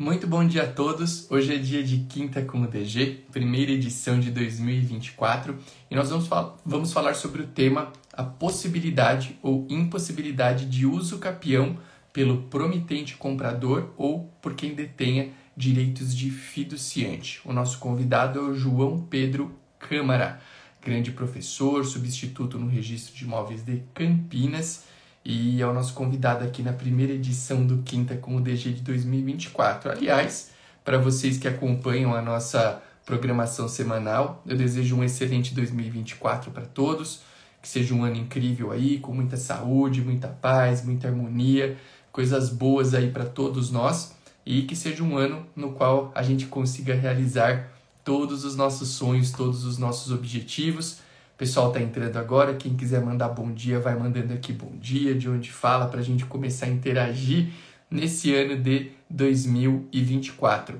[0.00, 1.28] Muito bom dia a todos.
[1.28, 5.58] Hoje é dia de Quinta com o DG, primeira edição de 2024,
[5.90, 11.18] e nós vamos, fal vamos falar sobre o tema a possibilidade ou impossibilidade de uso
[11.18, 11.76] capião
[12.12, 17.40] pelo promitente comprador ou por quem detenha direitos de fiduciante.
[17.44, 20.40] O nosso convidado é o João Pedro Câmara,
[20.80, 24.84] grande professor, substituto no Registro de Imóveis de Campinas
[25.28, 28.80] e é o nosso convidado aqui na primeira edição do Quinta com o DG de
[28.80, 29.92] 2024.
[29.92, 30.52] Aliás,
[30.82, 37.20] para vocês que acompanham a nossa programação semanal, eu desejo um excelente 2024 para todos,
[37.60, 41.76] que seja um ano incrível aí, com muita saúde, muita paz, muita harmonia,
[42.10, 44.16] coisas boas aí para todos nós
[44.46, 47.70] e que seja um ano no qual a gente consiga realizar
[48.02, 51.00] todos os nossos sonhos, todos os nossos objetivos
[51.38, 52.54] pessoal tá entrando agora.
[52.54, 56.02] Quem quiser mandar bom dia, vai mandando aqui bom dia, de onde fala, para a
[56.02, 57.50] gente começar a interagir
[57.88, 60.78] nesse ano de 2024.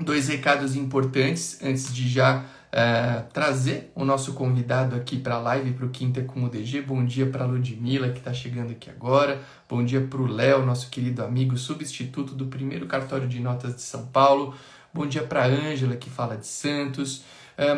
[0.00, 5.72] Dois recados importantes antes de já uh, trazer o nosso convidado aqui para a live,
[5.72, 6.82] para o Quinta com o DG.
[6.82, 9.40] Bom dia para a Ludmilla, que está chegando aqui agora.
[9.68, 13.82] Bom dia para o Léo, nosso querido amigo, substituto do primeiro cartório de notas de
[13.82, 14.56] São Paulo.
[14.92, 17.22] Bom dia para a Ângela, que fala de Santos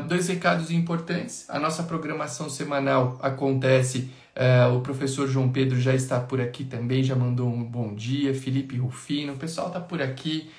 [0.09, 1.45] dois recados importantes.
[1.49, 4.11] A nossa programação semanal acontece.
[4.37, 8.35] Uh, o professor João Pedro já está por aqui também, já mandou um bom dia.
[8.35, 10.51] Felipe Rufino, o pessoal está por aqui.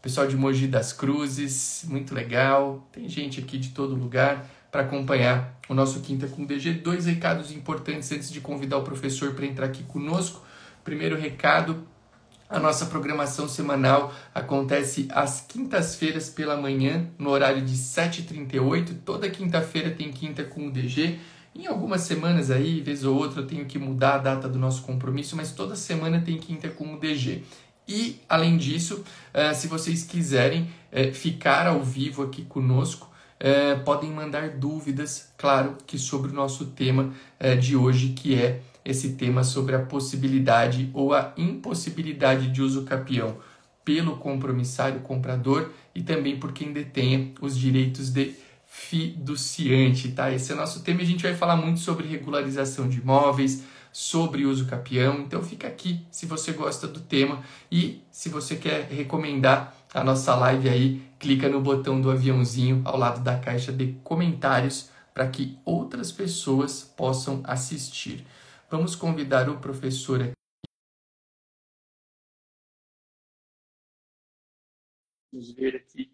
[0.00, 2.86] Pessoal de Mogi das Cruzes, muito legal.
[2.92, 6.74] Tem gente aqui de todo lugar para acompanhar o nosso Quinta com DG.
[6.74, 10.44] Dois recados importantes antes de convidar o professor para entrar aqui conosco.
[10.84, 11.86] Primeiro recado,
[12.48, 18.98] a nossa programação semanal acontece às quintas-feiras pela manhã, no horário de 7h38.
[19.04, 21.18] Toda quinta-feira tem quinta com o DG.
[21.54, 24.82] Em algumas semanas aí, vez ou outra, eu tenho que mudar a data do nosso
[24.82, 27.44] compromisso, mas toda semana tem quinta com o DG.
[27.86, 34.10] E, além disso, uh, se vocês quiserem uh, ficar ao vivo aqui conosco, uh, podem
[34.10, 37.12] mandar dúvidas, claro, que sobre o nosso tema
[37.60, 43.38] de hoje, que é esse tema sobre a possibilidade ou a impossibilidade de uso capião
[43.84, 48.34] pelo compromissário comprador e também por quem detenha os direitos de
[48.66, 50.32] fiduciante, tá?
[50.32, 53.62] Esse é o nosso tema e a gente vai falar muito sobre regularização de imóveis,
[53.92, 55.20] sobre uso capião.
[55.20, 60.34] Então fica aqui se você gosta do tema e se você quer recomendar a nossa
[60.34, 65.56] live aí, clica no botão do aviãozinho ao lado da caixa de comentários para que
[65.64, 68.26] outras pessoas possam assistir.
[68.76, 70.32] Vamos convidar o professor aqui.
[75.32, 76.12] Vamos ver aqui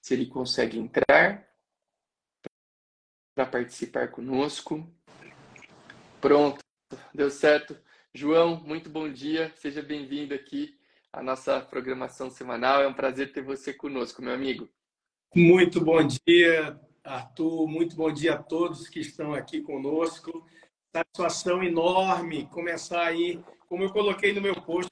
[0.00, 1.48] se ele consegue entrar
[3.32, 4.92] para participar conosco.
[6.20, 6.58] Pronto,
[7.14, 7.80] deu certo.
[8.12, 9.54] João, muito bom dia.
[9.54, 10.76] Seja bem-vindo aqui
[11.12, 12.82] à nossa programação semanal.
[12.82, 14.68] É um prazer ter você conosco, meu amigo.
[15.32, 17.68] Muito bom dia, Arthur.
[17.68, 20.44] Muito bom dia a todos que estão aqui conosco
[20.94, 24.90] satisfação enorme começar aí, como eu coloquei no meu post,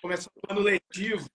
[0.00, 1.28] começar o ano letivo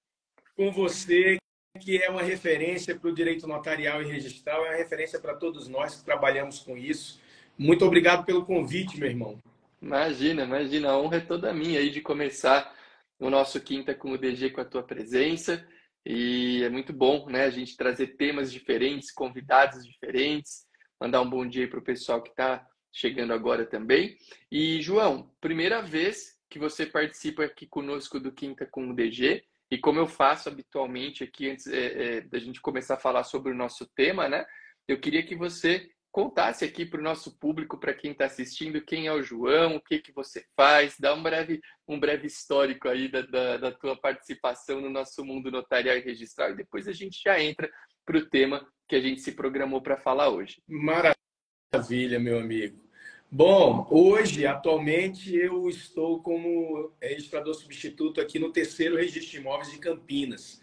[0.56, 1.38] com você,
[1.80, 5.68] que é uma referência para o direito notarial e registral, é uma referência para todos
[5.68, 7.19] nós que trabalhamos com isso.
[7.58, 9.38] Muito obrigado pelo convite, meu irmão.
[9.81, 12.74] Imagina, imagina, a honra é toda minha aí de começar
[13.19, 15.66] o nosso Quinta com o DG com a tua presença.
[16.06, 20.66] E é muito bom, né, a gente trazer temas diferentes, convidados diferentes,
[21.00, 24.17] mandar um bom dia para o pessoal que está chegando agora também.
[24.50, 29.44] E, João, primeira vez que você participa aqui conosco do Quinta com o DG.
[29.69, 33.51] E como eu faço habitualmente aqui, antes é, é, da gente começar a falar sobre
[33.51, 34.45] o nosso tema, né?
[34.88, 39.07] Eu queria que você contasse aqui para o nosso público, para quem está assistindo, quem
[39.07, 43.09] é o João, o que, que você faz, dá um breve, um breve histórico aí
[43.09, 47.22] da, da, da tua participação no nosso mundo notarial e registral, e depois a gente
[47.22, 47.69] já entra
[48.05, 50.61] para o tema que a gente se programou para falar hoje.
[50.66, 52.84] Maravilha, meu amigo.
[53.31, 59.80] Bom, hoje, atualmente, eu estou como registrador substituto aqui no terceiro registro de imóveis de
[59.80, 60.62] Campinas.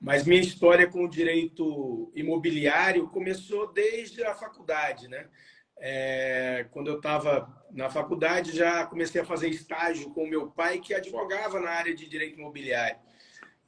[0.00, 5.26] Mas minha história com o direito imobiliário começou desde a faculdade, né?
[5.76, 10.94] É, quando eu estava na faculdade, já comecei a fazer estágio com meu pai, que
[10.94, 12.98] advogava na área de direito imobiliário.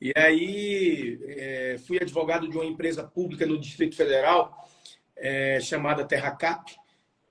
[0.00, 4.56] E aí é, fui advogado de uma empresa pública no Distrito Federal,
[5.17, 6.76] é, chamada Terracap,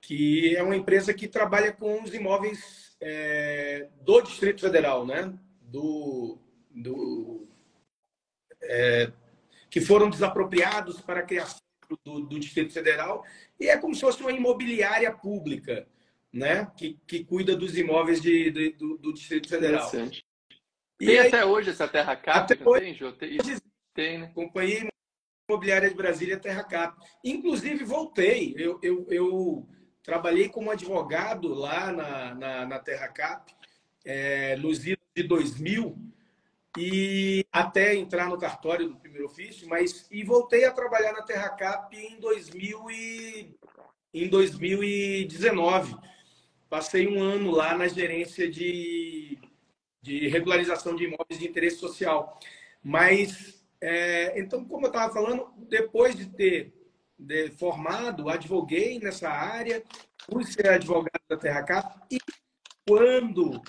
[0.06, 5.34] que é uma empresa que trabalha com os imóveis é, do Distrito Federal, né?
[5.62, 6.38] Do,
[6.69, 7.48] do
[8.62, 9.12] é,
[9.69, 11.60] que foram desapropriados para a criação
[12.04, 13.24] do, do, Distrito Federal
[13.60, 15.88] e é como se fosse uma imobiliária pública,
[16.31, 16.72] né?
[16.78, 19.90] Que, que cuida dos imóveis de, de do, do, Distrito Federal.
[19.90, 22.54] Tem aí, até hoje essa Terra Cap?
[22.54, 23.12] Até hoje, tem, Jô?
[23.12, 23.38] Tem,
[23.94, 24.31] tem, né?
[24.36, 24.88] Companhia
[25.50, 26.96] Imobiliária de Brasília, Terra Cap.
[27.24, 28.54] Inclusive, voltei.
[28.58, 29.68] Eu, eu, eu
[30.06, 33.52] trabalhei como advogado lá na, na, na Terra Cap,
[34.06, 35.98] é, nos anos de 2000,
[36.78, 41.50] e até entrar no cartório do primeiro ofício, mas e voltei a trabalhar na Terra
[41.50, 43.57] Cap em 2000 e,
[44.13, 45.96] em 2019.
[46.69, 49.40] Passei um ano lá na gerência de,
[50.01, 52.38] de regularização de imóveis de interesse social.
[52.84, 56.75] Mas, é, então, como eu estava falando, depois de ter
[57.17, 59.83] de, formado, advoguei nessa área,
[60.29, 62.19] fui ser advogado da Terra Cap, e
[62.88, 63.62] quando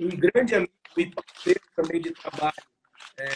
[0.00, 2.52] um grande amigo e parceiro também de trabalho
[3.18, 3.28] é,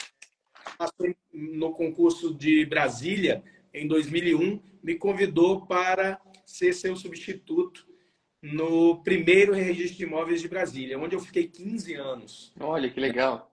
[0.76, 3.42] passou no concurso de Brasília
[3.72, 7.86] em 2001, me convidou para ser seu substituto
[8.42, 12.52] no primeiro registro de imóveis de Brasília, onde eu fiquei 15 anos.
[12.58, 13.50] Olha, que legal.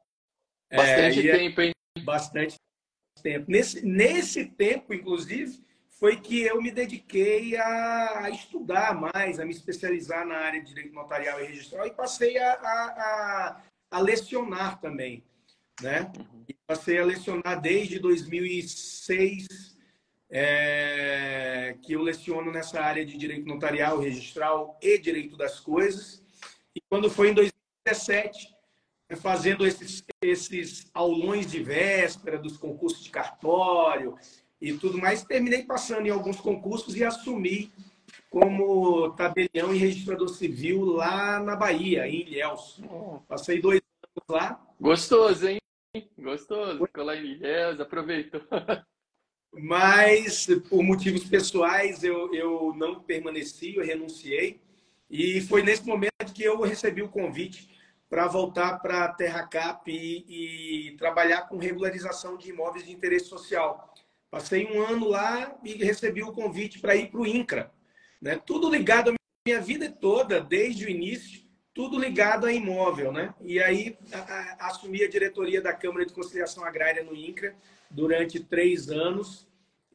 [0.69, 1.73] É, bastante é, tempo, hein?
[2.03, 2.55] Bastante
[3.21, 3.45] tempo.
[3.47, 5.63] Nesse, nesse tempo, inclusive,
[5.99, 10.69] foi que eu me dediquei a, a, estudar mais, a me especializar na área de
[10.69, 13.61] direito notarial e registral e passei a, a,
[13.91, 15.21] a lecionar também.
[15.81, 16.09] Né?
[16.47, 19.77] E passei a lecionar desde 2006
[20.29, 26.23] é, que eu leciono nessa área de direito notarial, registral e direito das coisas.
[26.73, 28.55] E quando foi em 2017,
[29.09, 34.17] é, fazendo esses, esses aulões de véspera dos concursos de cartório
[34.61, 37.71] e tudo mais, terminei passando em alguns concursos e assumi
[38.29, 42.79] como tabelião e registrador civil lá na Bahia, em Ilhéus.
[43.27, 44.61] Passei dois anos lá.
[44.79, 45.59] Gostoso, hein?
[46.17, 46.85] Gostoso.
[46.85, 48.41] Ficou lá em Ilhéus, aproveitou.
[49.51, 54.61] Mas, por motivos pessoais, eu, eu não permaneci, eu renunciei.
[55.09, 57.67] E foi nesse momento que eu recebi o convite
[58.07, 63.25] para voltar para a Terra Cap e, e, trabalhar com regularização de imóveis de interesse
[63.25, 63.88] social.
[64.31, 67.71] Passei um ano lá e recebi o convite para ir para o INCRA.
[68.21, 68.39] Né?
[68.45, 69.13] Tudo ligado à
[69.45, 71.41] minha vida toda, desde o início,
[71.73, 73.11] tudo ligado a imóvel.
[73.11, 73.33] Né?
[73.41, 77.55] E aí a, a, assumi a diretoria da Câmara de Conciliação Agrária no INCRA
[77.89, 79.47] durante três anos,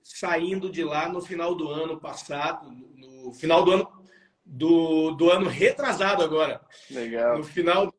[0.02, 4.04] saindo de lá no final do ano passado, no final do ano
[4.44, 6.60] do, do ano retrasado agora.
[6.90, 7.38] Legal.
[7.38, 7.94] No final,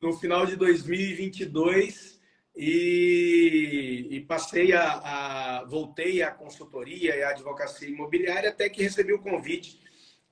[0.00, 2.11] no final de 2022
[2.54, 9.12] e, e passei a, a, voltei à consultoria e à advocacia imobiliária até que recebi
[9.12, 9.80] o convite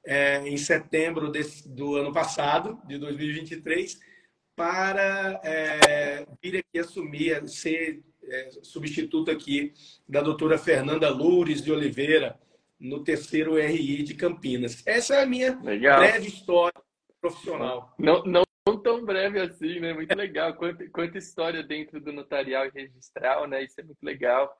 [0.05, 3.99] é, em setembro desse, do ano passado, de 2023,
[4.55, 9.73] para é, vir aqui assumir, ser é, substituto aqui
[10.09, 12.39] da doutora Fernanda Loures de Oliveira,
[12.79, 14.83] no terceiro RI de Campinas.
[14.87, 16.01] Essa é a minha legal.
[16.01, 16.81] breve história
[17.21, 17.95] profissional.
[17.99, 18.43] Não, não
[18.79, 19.93] tão breve assim, né?
[19.93, 20.55] Muito legal.
[20.55, 23.63] Quanta, quanta história dentro do notarial e registral, né?
[23.65, 24.55] Isso é muito legal.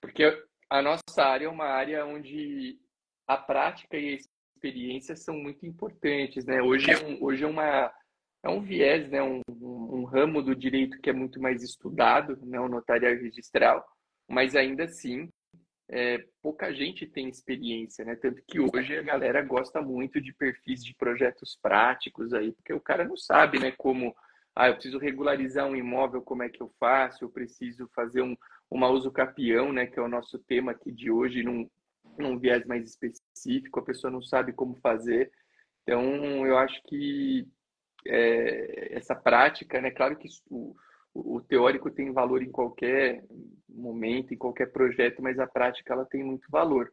[0.00, 0.24] Porque
[0.68, 2.78] a nossa área é uma área onde
[3.26, 4.18] a prática e a
[4.56, 6.62] experiência são muito importantes, né?
[6.62, 7.92] Hoje é, um, hoje é uma
[8.42, 9.22] é um viés, né?
[9.22, 12.60] Um, um, um, ramo do direito que é muito mais estudado, né?
[12.60, 13.84] O notarial e registral,
[14.28, 15.28] mas ainda assim
[15.88, 18.16] é, pouca gente tem experiência, né?
[18.16, 22.80] Tanto que hoje a galera gosta muito de perfis de projetos práticos aí, porque o
[22.80, 23.72] cara não sabe, né?
[23.76, 24.14] Como,
[24.54, 27.24] ah, eu preciso regularizar um imóvel, como é que eu faço?
[27.24, 28.36] Eu preciso fazer um,
[28.70, 29.86] uma uso capião, né?
[29.86, 31.70] Que é o nosso tema aqui de hoje, num,
[32.18, 35.30] num viés mais específico, a pessoa não sabe como fazer.
[35.82, 37.46] Então, eu acho que
[38.04, 39.92] é, essa prática, né?
[39.92, 40.74] Claro que o,
[41.14, 43.24] o teórico tem valor em qualquer
[43.76, 46.92] momento, em qualquer projeto, mas a prática ela tem muito valor.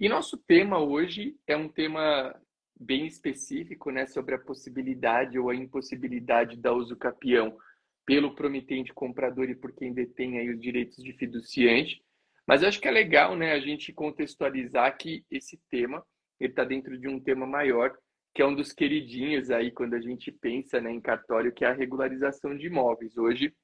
[0.00, 2.34] E nosso tema hoje é um tema
[2.78, 7.56] bem específico, né, sobre a possibilidade ou a impossibilidade da uso capião
[8.04, 12.02] pelo promitente comprador e por quem detém aí os direitos de fiduciante.
[12.46, 16.04] Mas acho que é legal, né, a gente contextualizar que esse tema
[16.40, 17.96] ele está dentro de um tema maior,
[18.34, 21.68] que é um dos queridinhos aí quando a gente pensa né, em cartório, que é
[21.68, 23.16] a regularização de imóveis.
[23.16, 23.54] Hoje,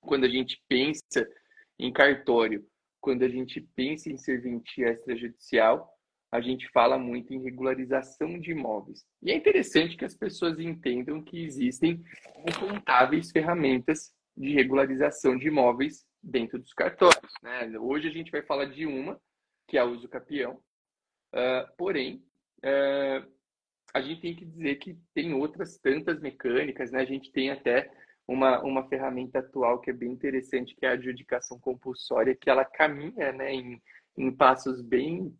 [0.00, 1.26] quando a gente pensa
[1.78, 2.66] em cartório,
[3.00, 5.96] quando a gente pensa em serventia extrajudicial,
[6.32, 9.04] a gente fala muito em regularização de imóveis.
[9.22, 12.02] E é interessante que as pessoas entendam que existem
[12.46, 17.32] incontáveis ferramentas de regularização de imóveis dentro dos cartórios.
[17.42, 17.78] Né?
[17.78, 19.20] Hoje a gente vai falar de uma,
[19.68, 20.60] que é a uso capião,
[21.34, 22.22] uh, porém,
[22.58, 23.36] uh,
[23.94, 27.00] a gente tem que dizer que tem outras tantas mecânicas, né?
[27.00, 27.90] a gente tem até
[28.26, 32.64] uma, uma ferramenta atual que é bem interessante, que é a adjudicação compulsória, que ela
[32.64, 33.80] caminha né, em,
[34.16, 35.34] em passos bem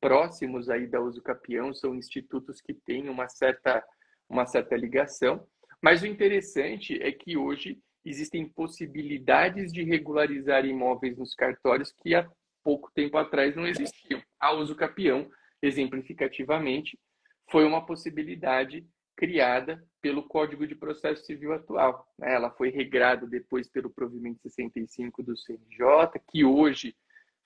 [0.00, 3.84] próximos aí da uso capião, são institutos que têm uma certa,
[4.28, 5.46] uma certa ligação.
[5.82, 12.30] Mas o interessante é que hoje existem possibilidades de regularizar imóveis nos cartórios que há
[12.62, 14.22] pouco tempo atrás não existiam.
[14.38, 15.30] A uso capião,
[15.60, 16.98] exemplificativamente,
[17.50, 22.06] foi uma possibilidade criada pelo Código de Processo Civil atual.
[22.18, 22.34] Né?
[22.34, 26.96] Ela foi regrada depois pelo provimento 65 do CNJ, que hoje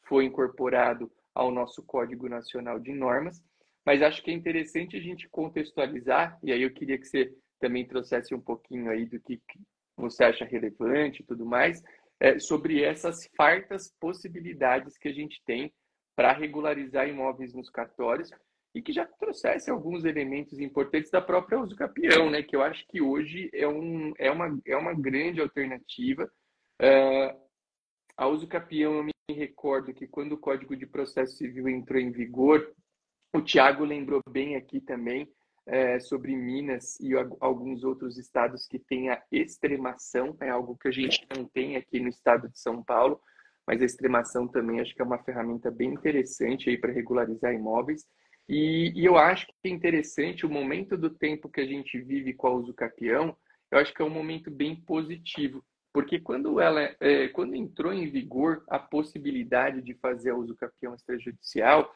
[0.03, 3.43] foi incorporado ao nosso Código Nacional de Normas.
[3.85, 7.87] Mas acho que é interessante a gente contextualizar, e aí eu queria que você também
[7.87, 9.41] trouxesse um pouquinho aí do que
[9.97, 11.83] você acha relevante e tudo mais,
[12.21, 15.73] é, sobre essas fartas possibilidades que a gente tem
[16.17, 18.31] para regularizar imóveis nos cartórios
[18.75, 22.43] e que já trouxesse alguns elementos importantes da própria uso capião, né?
[22.43, 26.25] Que eu acho que hoje é, um, é, uma, é uma grande alternativa.
[26.83, 27.45] Uh,
[28.17, 32.11] a uso capião, eu me recordo que quando o Código de Processo Civil entrou em
[32.11, 32.75] vigor,
[33.33, 35.29] o Tiago lembrou bem aqui também
[35.67, 40.93] é, sobre Minas e alguns outros estados que têm a extremação, é algo que a
[40.93, 43.21] gente não tem aqui no estado de São Paulo,
[43.67, 48.07] mas a extremação também acho que é uma ferramenta bem interessante aí para regularizar imóveis.
[48.49, 52.35] E, e, eu acho que é interessante o momento do tempo que a gente vive
[52.35, 53.37] com a uso capião,
[53.71, 58.11] eu acho que é um momento bem positivo, porque quando ela é, quando entrou em
[58.11, 61.91] vigor a possibilidade de fazer a uso capião extrajudicial,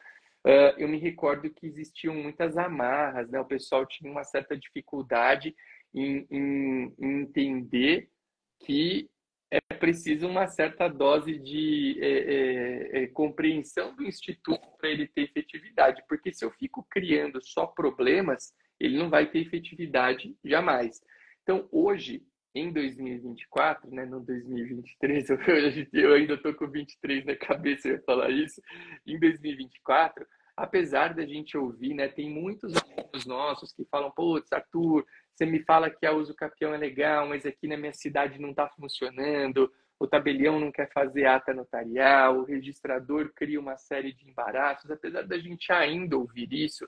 [0.45, 3.39] uh, eu me recordo que existiam muitas amarras, né?
[3.39, 5.55] O pessoal tinha uma certa dificuldade
[5.93, 8.09] em, em, em entender
[8.59, 9.09] que
[9.51, 15.23] é preciso uma certa dose de é, é, é, compreensão do instituto para ele ter
[15.23, 21.01] efetividade, porque se eu fico criando só problemas, ele não vai ter efetividade jamais.
[21.41, 25.37] Então, hoje, em 2024, né, no 2023, eu,
[25.93, 28.61] eu ainda estou com 23 na cabeça, eu ia falar isso,
[29.05, 30.25] em 2024,
[30.55, 35.05] apesar da gente ouvir, né, tem muitos alunos nossos que falam, putz, Arthur,
[35.39, 38.49] você me fala que a uso capião é legal, mas aqui na minha cidade não
[38.49, 44.29] está funcionando, o tabelião não quer fazer ata notarial, o registrador cria uma série de
[44.29, 44.91] embaraços.
[44.91, 46.85] Apesar da gente ainda ouvir isso,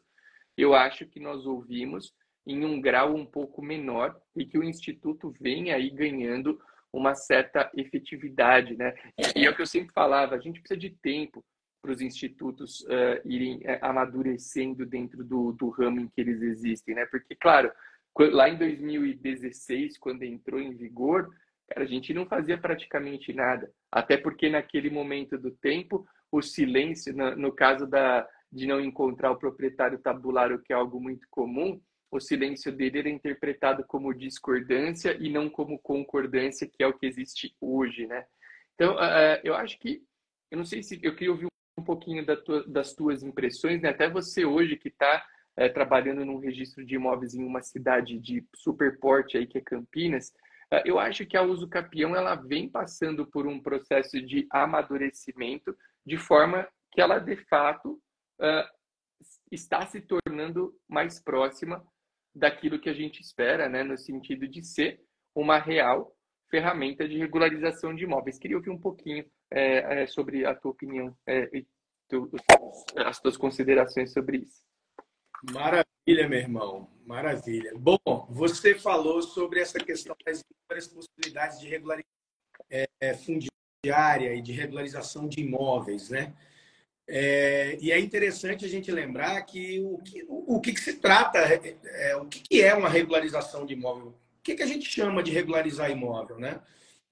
[0.57, 2.13] eu acho que nós ouvimos
[2.45, 6.59] em um grau um pouco menor e que o Instituto vem aí ganhando
[6.91, 8.93] uma certa efetividade, né?
[9.33, 11.41] E é o que eu sempre falava, a gente precisa de tempo
[11.81, 16.93] para os institutos uh, irem uh, amadurecendo dentro do, do ramo em que eles existem,
[16.93, 17.05] né?
[17.05, 17.71] Porque, claro,
[18.17, 21.29] Lá em 2016, quando entrou em vigor,
[21.67, 23.71] cara, a gente não fazia praticamente nada.
[23.91, 29.37] Até porque naquele momento do tempo, o silêncio, no, caso da, de não encontrar o
[29.37, 35.29] proprietário tabulário, que é algo muito comum, o silêncio dele era interpretado como discordância e
[35.29, 38.25] não como concordância, que é o que existe hoje, né?
[38.75, 40.03] Então, uh, eu acho que,
[40.51, 43.89] eu não sei se, eu queria ouvir um pouquinho da tua, das tuas impressões, né?
[43.89, 45.25] Até você hoje que está
[45.57, 49.61] é, trabalhando num registro de imóveis em uma cidade de super porte aí que é
[49.61, 50.33] Campinas,
[50.71, 55.75] é, eu acho que a Uso Capião ela vem passando por um processo de amadurecimento
[56.05, 58.01] de forma que ela de fato
[58.39, 58.69] é,
[59.51, 61.85] está se tornando mais próxima
[62.33, 65.01] daquilo que a gente espera, né, no sentido de ser
[65.35, 66.15] uma real
[66.49, 68.37] ferramenta de regularização de imóveis.
[68.37, 71.67] Queria ouvir um pouquinho é, é, sobre a tua opinião é, e
[72.09, 72.29] tu,
[72.97, 74.61] as tuas considerações sobre isso.
[75.49, 76.89] Maravilha, meu irmão.
[77.05, 77.73] Maravilha.
[77.75, 77.97] Bom,
[78.29, 82.11] você falou sobre essa questão das inúmeras possibilidades de regularização
[82.69, 86.33] é, é, fundiária e de regularização de imóveis, né?
[87.07, 90.93] É, e é interessante a gente lembrar que o que, o, o que, que se
[90.93, 91.75] trata, é,
[92.09, 94.09] é, o que, que é uma regularização de imóvel?
[94.09, 96.61] O que, que a gente chama de regularizar imóvel, né?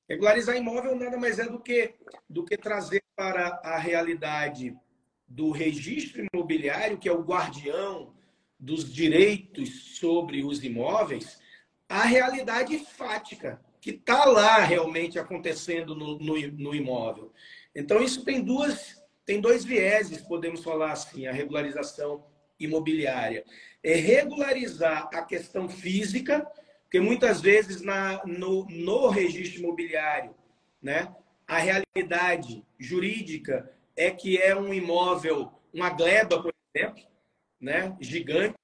[0.08, 1.96] Regularizar imóvel nada mais é do que,
[2.30, 4.76] do que trazer para a realidade
[5.28, 8.14] do registro imobiliário, que é o guardião
[8.60, 11.40] dos direitos sobre os imóveis
[11.90, 17.34] a realidade fática que está lá realmente acontecendo no, no, no, imóvel.
[17.74, 22.26] Então, isso tem duas, tem dois vieses, podemos falar assim, a regularização
[22.60, 23.44] imobiliária.
[23.82, 26.46] É regularizar a questão física,
[26.84, 30.36] porque muitas vezes na, no, no registro imobiliário,
[30.82, 31.14] né,
[31.48, 37.09] a realidade jurídica é que é um imóvel, uma gleba, por exemplo,
[37.60, 38.56] né, gigante,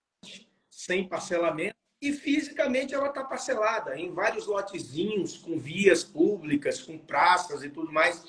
[0.69, 7.63] sem parcelamento, e fisicamente ela está parcelada em vários lotezinhos, com vias públicas, com praças
[7.63, 8.23] e tudo mais.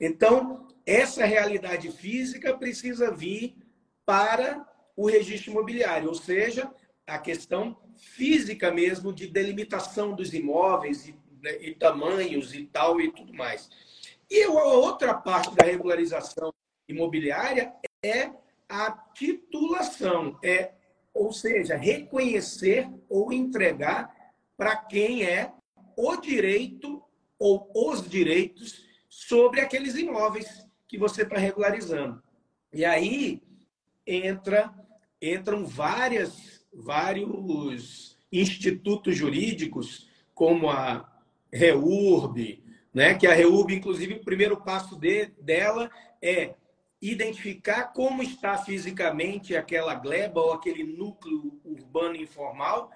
[0.00, 3.54] Então, essa realidade física precisa vir
[4.04, 4.66] para
[4.96, 6.72] o registro imobiliário, ou seja,
[7.06, 13.12] a questão física mesmo de delimitação dos imóveis e, né, e tamanhos e tal e
[13.12, 13.70] tudo mais.
[14.30, 16.52] E a outra parte da regularização
[16.88, 18.30] imobiliária é
[18.72, 20.72] a titulação, é,
[21.12, 24.10] ou seja, reconhecer ou entregar
[24.56, 25.52] para quem é
[25.94, 27.02] o direito
[27.38, 32.22] ou os direitos sobre aqueles imóveis que você está regularizando.
[32.72, 33.42] E aí
[34.06, 34.72] entra,
[35.20, 41.12] entram várias, vários institutos jurídicos, como a
[41.52, 42.64] REURB,
[42.94, 43.12] né?
[43.12, 45.90] que a REURB, inclusive, o primeiro passo de, dela
[46.22, 46.54] é
[47.02, 52.92] identificar como está fisicamente aquela gleba ou aquele núcleo urbano informal,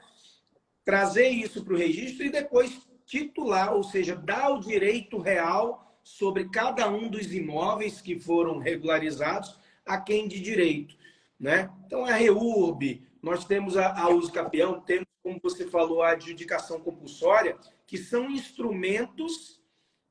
[0.85, 6.49] trazer isso para o registro e depois titular, ou seja, dar o direito real sobre
[6.49, 10.97] cada um dos imóveis que foram regularizados a quem de direito.
[11.39, 11.69] Né?
[11.85, 16.81] Então, a REURB, nós temos a, a uso capião, temos, como você falou, a adjudicação
[16.81, 19.61] compulsória, que são instrumentos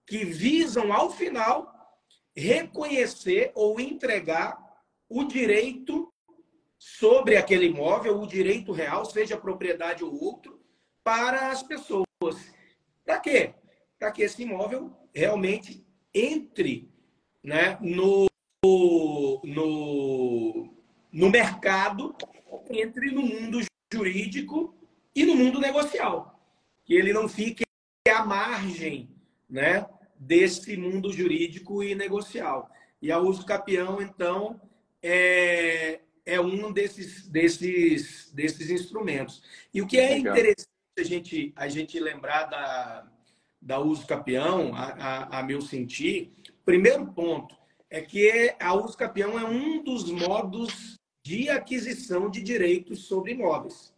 [0.06, 1.74] que visam, ao final,
[2.36, 4.58] reconhecer ou entregar
[5.08, 6.12] o direito
[6.78, 10.60] sobre aquele imóvel, o direito real, seja propriedade ou outro,
[11.04, 12.06] para as pessoas.
[13.04, 13.54] Para quê?
[13.98, 16.92] Para que esse imóvel realmente entre
[17.44, 18.28] né, no,
[19.44, 20.74] no,
[21.12, 22.16] no mercado,
[22.70, 23.60] entre no mundo
[23.94, 24.76] jurídico
[25.16, 26.40] e no mundo negocial.
[26.84, 27.64] Que ele não fique
[28.10, 29.10] à margem
[29.50, 29.88] né,
[30.18, 32.70] desse mundo jurídico e negocial.
[33.02, 34.60] E a uso capião, então,
[35.02, 39.44] é, é um desses, desses, desses instrumentos.
[39.74, 40.34] E o que é Legal.
[40.34, 43.08] interessante a gente, a gente lembrar da,
[43.62, 47.56] da uso capião, a, a, a meu sentir, primeiro ponto
[47.90, 53.94] é que a uso capião é um dos modos de aquisição de direitos sobre imóveis,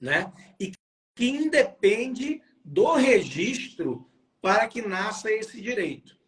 [0.00, 0.32] né?
[0.58, 0.72] E
[1.16, 4.09] que independe do registro
[4.40, 6.18] para que nasça esse direito.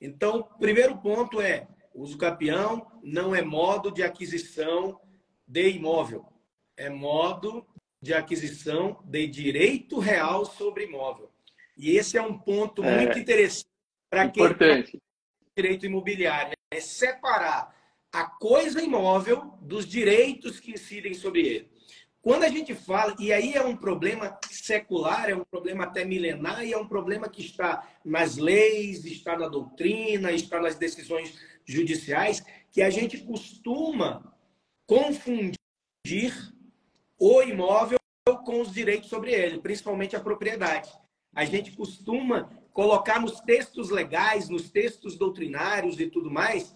[0.00, 5.00] Então, primeiro ponto é: uso capião não é modo de aquisição
[5.46, 6.26] de imóvel,
[6.76, 7.66] é modo
[8.00, 11.30] de aquisição de direito real sobre imóvel.
[11.76, 13.66] E esse é um ponto é, muito interessante
[14.10, 15.00] para quem tem
[15.56, 17.74] direito imobiliário, é separar
[18.12, 21.71] a coisa imóvel dos direitos que incidem sobre ele.
[22.22, 26.64] Quando a gente fala, e aí é um problema secular, é um problema até milenar,
[26.64, 32.40] e é um problema que está nas leis, está na doutrina, está nas decisões judiciais,
[32.70, 34.32] que a gente costuma
[34.86, 35.56] confundir
[37.18, 37.98] o imóvel
[38.44, 40.90] com os direitos sobre ele, principalmente a propriedade.
[41.34, 46.72] A gente costuma colocar nos textos legais, nos textos doutrinários e tudo mais,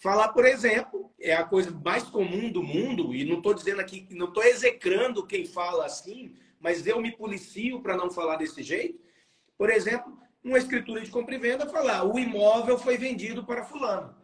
[0.00, 4.08] Falar, por exemplo, é a coisa mais comum do mundo, e não estou dizendo aqui,
[4.10, 8.98] não estou execrando quem fala assim, mas eu me policio para não falar desse jeito.
[9.58, 14.16] Por exemplo, uma escritura de compra e venda falar o imóvel foi vendido para fulano,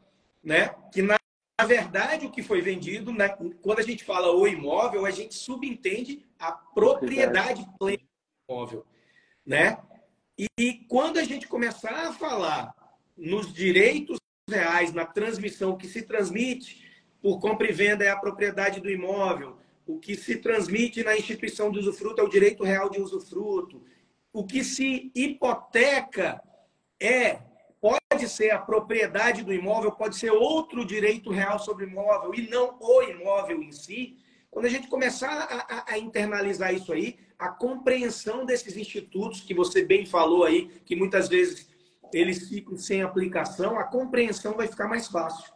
[0.42, 0.74] né?
[0.90, 1.18] Que na,
[1.60, 3.28] na verdade o que foi vendido, né?
[3.60, 8.02] quando a gente fala o imóvel, a gente subentende a propriedade plena
[8.48, 8.86] do imóvel,
[9.44, 9.76] né?
[10.38, 12.74] E, e quando a gente começar a falar
[13.14, 16.84] nos direitos reais na transmissão que se transmite
[17.20, 19.56] por compra e venda é a propriedade do imóvel.
[19.84, 23.82] O que se transmite na instituição de usufruto é o direito real de usufruto.
[24.32, 26.40] O que se hipoteca
[27.00, 27.40] é
[27.80, 32.76] pode ser a propriedade do imóvel, pode ser outro direito real sobre imóvel e não
[32.80, 34.16] o imóvel em si.
[34.48, 39.52] Quando a gente começar a, a, a internalizar isso aí, a compreensão desses institutos que
[39.52, 41.68] você bem falou aí, que muitas vezes
[42.12, 45.54] eles ficam sem aplicação, a compreensão vai ficar mais fácil.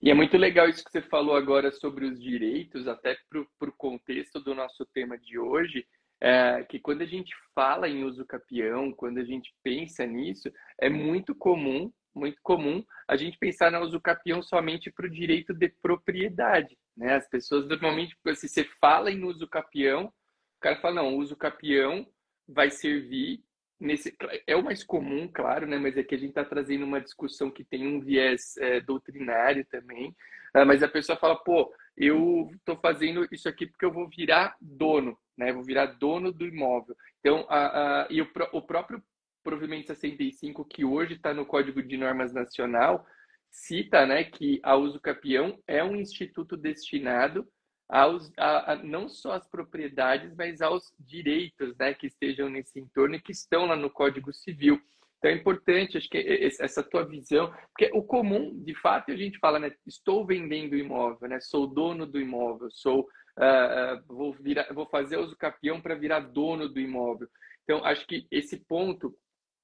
[0.00, 3.72] E é muito legal isso que você falou agora sobre os direitos, até para o
[3.72, 5.86] contexto do nosso tema de hoje,
[6.20, 10.88] é, que quando a gente fala em uso capião, quando a gente pensa nisso, é
[10.88, 15.68] muito comum, muito comum a gente pensar no uso capião somente para o direito de
[15.68, 16.76] propriedade.
[16.96, 17.14] Né?
[17.14, 22.06] As pessoas normalmente, se você fala em uso capião, o cara fala, não, uso capião
[22.48, 23.44] vai servir
[23.78, 25.78] nesse é o mais comum, claro, né?
[25.78, 29.64] Mas é que a gente está trazendo uma discussão que tem um viés é, doutrinário
[29.66, 30.08] também.
[30.54, 34.56] Uh, mas a pessoa fala, pô, eu estou fazendo isso aqui porque eu vou virar
[34.60, 35.52] dono, né?
[35.52, 36.96] vou virar dono do imóvel.
[37.20, 39.02] Então, a, a, e o, o próprio
[39.42, 43.06] provimento 65 que hoje está no Código de Normas Nacional
[43.50, 47.46] cita, né, que a uso capião é um instituto destinado
[47.88, 53.14] aos, a, a, não só às propriedades, mas aos direitos né, que estejam nesse entorno
[53.14, 54.80] e que estão lá no Código Civil.
[55.18, 56.18] Então é importante, acho que
[56.60, 59.72] essa tua visão, porque o comum, de fato, a gente fala, né?
[59.86, 61.40] Estou vendendo imóvel, né?
[61.40, 66.68] Sou dono do imóvel, sou, uh, vou virar, vou fazer uso capião para virar dono
[66.68, 67.28] do imóvel.
[67.64, 69.16] Então acho que esse ponto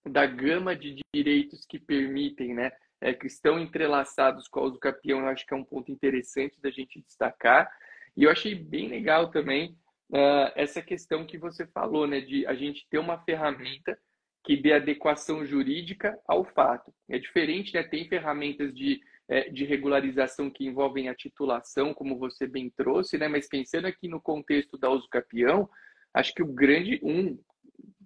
[0.08, 2.72] da gama de direitos que permitem, né?
[3.00, 6.60] É, que estão entrelaçados com o uso capião, eu acho que é um ponto interessante
[6.60, 7.68] da gente destacar.
[8.16, 9.76] E eu achei bem legal também
[10.10, 13.98] uh, essa questão que você falou, né, de a gente ter uma ferramenta
[14.44, 16.92] que dê adequação jurídica ao fato.
[17.08, 17.82] É diferente, né?
[17.82, 23.28] Tem ferramentas de, é, de regularização que envolvem a titulação, como você bem trouxe, né?
[23.28, 25.68] Mas pensando aqui no contexto da uso capião,
[26.12, 27.38] acho que o grande, um,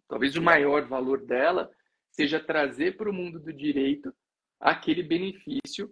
[0.09, 1.71] talvez o maior valor dela,
[2.11, 4.12] seja trazer para o mundo do direito
[4.61, 5.90] aquele benefício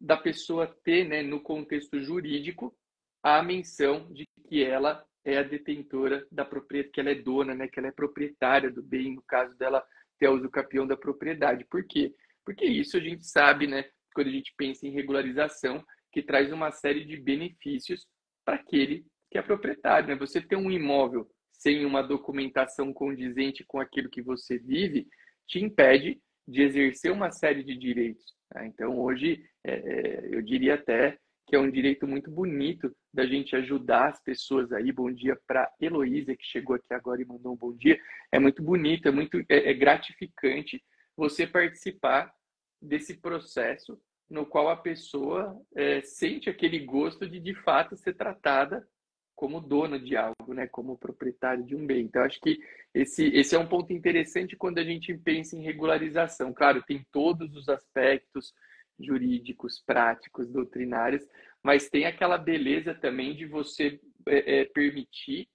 [0.00, 2.74] da pessoa ter, né, no contexto jurídico,
[3.22, 7.68] a menção de que ela é a detentora da propriedade, que ela é dona, né,
[7.68, 9.84] que ela é proprietária do bem, no caso dela
[10.18, 11.64] ter uso capião da propriedade.
[11.70, 12.14] Por quê?
[12.44, 16.70] Porque isso a gente sabe, né, quando a gente pensa em regularização, que traz uma
[16.70, 18.06] série de benefícios
[18.44, 20.08] para aquele que é proprietário.
[20.08, 20.16] Né?
[20.16, 25.06] Você ter um imóvel sem uma documentação condizente com aquilo que você vive,
[25.46, 28.34] te impede de exercer uma série de direitos.
[28.52, 28.66] Né?
[28.66, 33.54] Então, hoje, é, é, eu diria até que é um direito muito bonito da gente
[33.56, 34.92] ajudar as pessoas aí.
[34.92, 38.00] Bom dia para Heloísa, que chegou aqui agora e mandou um bom dia.
[38.30, 40.82] É muito bonito, é muito é, é gratificante
[41.16, 42.32] você participar
[42.80, 48.86] desse processo no qual a pessoa é, sente aquele gosto de de fato ser tratada
[49.34, 52.04] como dona de algo, né, como proprietário de um bem.
[52.04, 52.58] Então acho que
[52.94, 56.52] esse esse é um ponto interessante quando a gente pensa em regularização.
[56.52, 58.54] Claro, tem todos os aspectos
[59.04, 61.26] jurídicos, práticos, doutrinários,
[61.62, 65.48] mas tem aquela beleza também de você é, é, permitir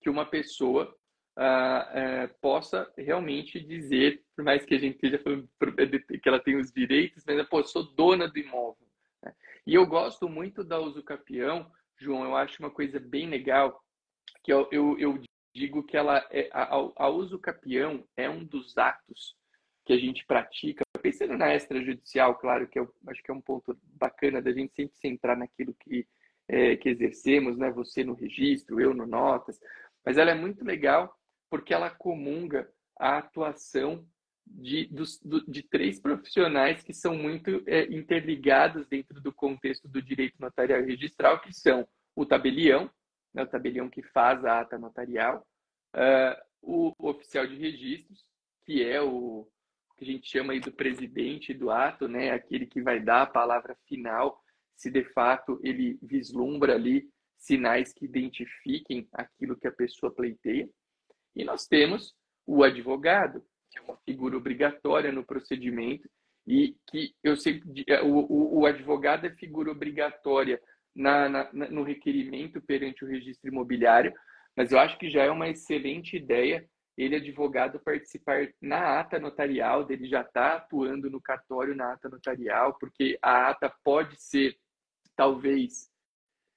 [0.00, 0.94] que uma pessoa
[1.36, 5.48] ah, é, possa realmente dizer, por mais que a gente esteja falando
[6.22, 8.86] que ela tem os direitos, mas pô, sou dona do imóvel.
[9.22, 9.32] Né?
[9.66, 13.82] E eu gosto muito da uso capião, João, eu acho uma coisa bem legal,
[14.42, 15.22] que eu, eu, eu
[15.54, 19.34] digo que ela é, a, a uso capião é um dos atos
[19.84, 20.84] que a gente pratica.
[21.02, 24.96] Pensando na extrajudicial, claro, que eu acho que é um ponto bacana da gente sempre
[24.96, 26.06] centrar naquilo que,
[26.48, 27.70] é, que exercemos, né?
[27.72, 29.60] Você no registro, eu no notas,
[30.04, 31.14] mas ela é muito legal
[31.50, 32.68] porque ela comunga
[32.98, 34.06] a atuação
[34.46, 40.36] de, dos, de três profissionais que são muito é, interligados dentro do contexto do direito
[40.38, 42.90] notarial e registral, que são o tabelião,
[43.32, 45.46] né, o tabelião que faz a ata notarial,
[45.94, 48.24] uh, o oficial de registros,
[48.64, 49.48] que é o,
[49.96, 52.30] que a gente chama aí do presidente do ato, né?
[52.30, 54.40] Aquele que vai dar a palavra final,
[54.76, 60.68] se de fato ele vislumbra ali sinais que identifiquem aquilo que a pessoa pleiteia.
[61.34, 62.14] E nós temos
[62.46, 66.08] o advogado, que é uma figura obrigatória no procedimento
[66.46, 70.60] e que eu sempre é, o, o, advogado é figura obrigatória
[70.94, 74.12] na, na, no requerimento perante o registro imobiliário,
[74.56, 79.84] mas eu acho que já é uma excelente ideia ele, advogado, participar na ata notarial,
[79.84, 84.56] dele já está atuando no cartório na ata notarial, porque a ata pode ser,
[85.16, 85.90] talvez,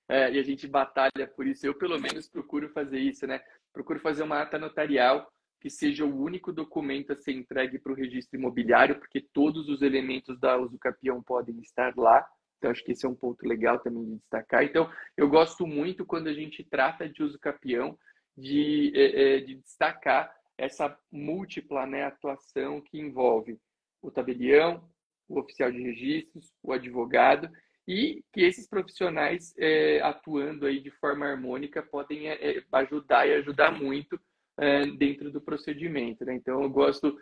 [0.08, 3.42] é, e a gente batalha por isso, eu pelo menos procuro fazer isso, né?
[3.74, 7.96] Procuro fazer uma ata notarial que seja o único documento a ser entregue para o
[7.96, 12.26] registro imobiliário, porque todos os elementos da usucapião podem estar lá.
[12.58, 14.64] Então, acho que esse é um ponto legal também de destacar.
[14.64, 17.98] Então, eu gosto muito quando a gente trata de uso capião,
[18.38, 23.60] de, é, é, de destacar essa múltipla né, atuação que envolve
[24.02, 24.88] o tabelião,
[25.28, 27.50] o oficial de registros, o advogado,
[27.88, 33.34] e que esses profissionais é, atuando aí de forma harmônica podem é, é ajudar e
[33.36, 34.20] ajudar muito
[34.58, 36.26] é, dentro do procedimento.
[36.26, 36.36] Né?
[36.36, 37.18] Então, eu gosto,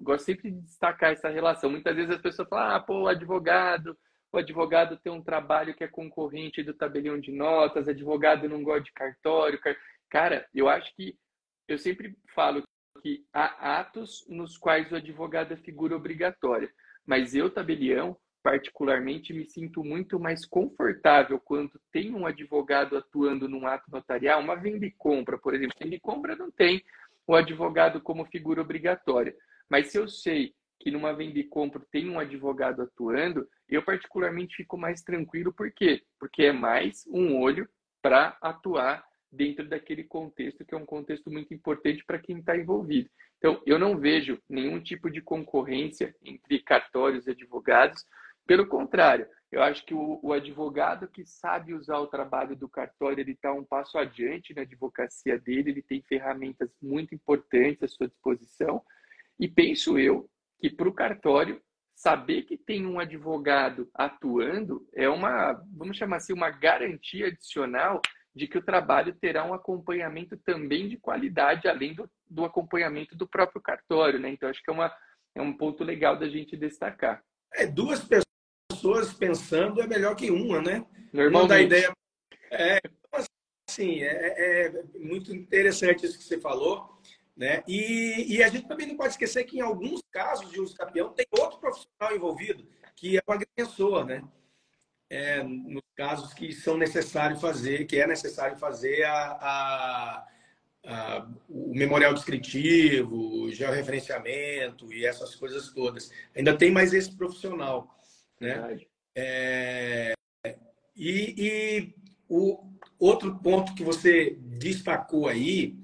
[0.00, 1.70] gosto sempre de destacar essa relação.
[1.70, 3.96] Muitas vezes as pessoas falam, ah, pô, advogado,
[4.32, 8.84] o advogado tem um trabalho que é concorrente do tabelião de notas, advogado não gosta
[8.84, 9.60] de cartório.
[10.08, 11.16] Cara, eu acho que
[11.66, 12.62] eu sempre falo
[13.02, 16.70] que há atos nos quais o advogado é figura obrigatória,
[17.06, 23.66] mas eu, tabelião, particularmente me sinto muito mais confortável quando tem um advogado atuando num
[23.66, 25.76] ato notarial, uma venda e compra, por exemplo.
[25.78, 26.82] Venda e compra não tem
[27.26, 29.34] o advogado como figura obrigatória,
[29.68, 34.56] mas se eu sei que numa venda e compra tem um advogado atuando, eu particularmente
[34.56, 36.02] fico mais tranquilo, por quê?
[36.18, 37.68] Porque é mais um olho
[38.02, 43.08] para atuar dentro daquele contexto, que é um contexto muito importante para quem está envolvido.
[43.38, 48.04] Então, eu não vejo nenhum tipo de concorrência entre cartórios e advogados.
[48.46, 53.20] Pelo contrário, eu acho que o, o advogado que sabe usar o trabalho do cartório,
[53.20, 58.08] ele está um passo adiante na advocacia dele, ele tem ferramentas muito importantes à sua
[58.08, 58.82] disposição.
[59.38, 60.28] E penso eu
[60.58, 61.60] que para o cartório,
[62.00, 68.00] saber que tem um advogado atuando é uma, vamos chamar assim, uma garantia adicional
[68.34, 73.28] de que o trabalho terá um acompanhamento também de qualidade, além do, do acompanhamento do
[73.28, 74.30] próprio cartório, né?
[74.30, 74.90] Então, acho que é, uma,
[75.34, 77.22] é um ponto legal da gente destacar.
[77.52, 80.86] É, duas pessoas pensando é melhor que uma, né?
[81.12, 81.52] Normalmente.
[81.52, 81.92] Uma ideia...
[82.50, 82.80] É,
[83.68, 86.99] assim, é, é, muito interessante isso que você falou.
[87.36, 87.62] Né?
[87.66, 91.12] E, e, a gente também não pode esquecer que em alguns casos de uso capião
[91.12, 94.22] tem outro profissional envolvido, que é o agressor, né?
[95.08, 100.26] É, nos casos que são necessários fazer, que é necessário fazer a, a,
[100.86, 106.12] a, o memorial descritivo, o georreferenciamento e essas coisas todas.
[106.36, 107.98] Ainda tem mais esse profissional,
[108.38, 108.78] né?
[109.16, 110.14] É,
[110.94, 111.94] e, e
[112.28, 115.76] o outro ponto que você destacou aí,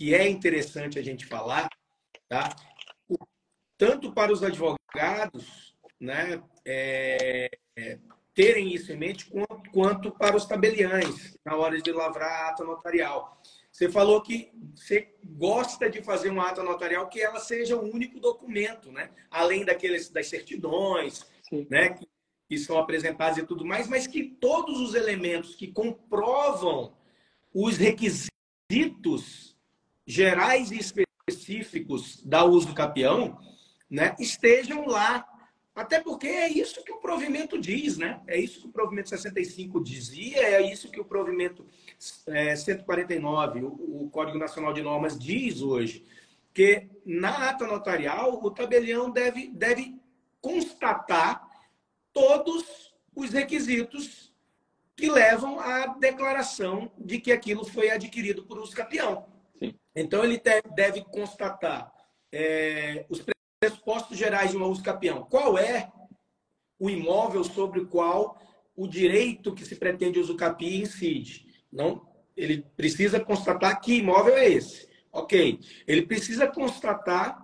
[0.00, 1.68] que é interessante a gente falar,
[2.26, 2.56] tá?
[3.76, 7.98] tanto para os advogados, né, é, é,
[8.32, 12.64] terem isso em mente, quanto, quanto para os tabeliães, na hora de lavrar a ata
[12.64, 13.42] notarial.
[13.70, 18.18] Você falou que você gosta de fazer uma ata notarial que ela seja o único
[18.18, 19.10] documento, né?
[19.30, 21.66] Além daqueles das certidões, Sim.
[21.68, 21.90] né?
[21.90, 22.08] Que,
[22.48, 26.94] que são apresentados e tudo mais, mas que todos os elementos que comprovam
[27.52, 29.49] os requisitos
[30.10, 33.38] gerais e específicos da uso capião
[33.88, 35.24] né, estejam lá.
[35.72, 38.20] Até porque é isso que o provimento diz, né?
[38.26, 41.64] É isso que o provimento 65 dizia, é isso que o provimento
[42.26, 46.04] é, 149, o, o Código Nacional de Normas, diz hoje.
[46.52, 49.96] Que na ata notarial, o tabelião deve, deve
[50.40, 51.48] constatar
[52.12, 54.34] todos os requisitos
[54.96, 59.29] que levam à declaração de que aquilo foi adquirido por uso capião.
[59.94, 60.40] Então, ele
[60.74, 61.92] deve constatar
[62.32, 63.24] é, os
[63.60, 65.24] pressupostos gerais de uma uso capião.
[65.24, 65.90] Qual é
[66.78, 68.38] o imóvel sobre o qual
[68.74, 71.46] o direito que se pretende usucapiar incide?
[71.70, 74.88] Não, ele precisa constatar que imóvel é esse.
[75.12, 75.58] Ok.
[75.86, 77.38] Ele precisa constatar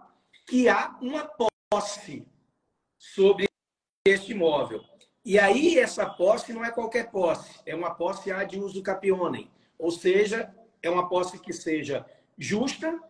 [0.47, 1.29] que há uma
[1.71, 2.27] posse
[2.97, 3.47] sobre
[4.07, 4.83] este imóvel.
[5.25, 9.51] E aí, essa posse não é qualquer posse, é uma posse ad uso capionem.
[9.77, 12.07] Ou seja, é uma posse que seja
[12.39, 13.01] justa,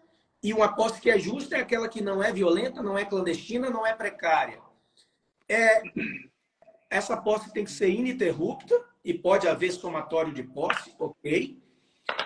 [0.42, 3.70] e uma posse que é justa é aquela que não é violenta, não é clandestina,
[3.70, 4.60] não é precária.
[5.48, 5.82] É,
[6.90, 11.60] essa posse tem que ser ininterrupta e pode haver somatório de posse, ok.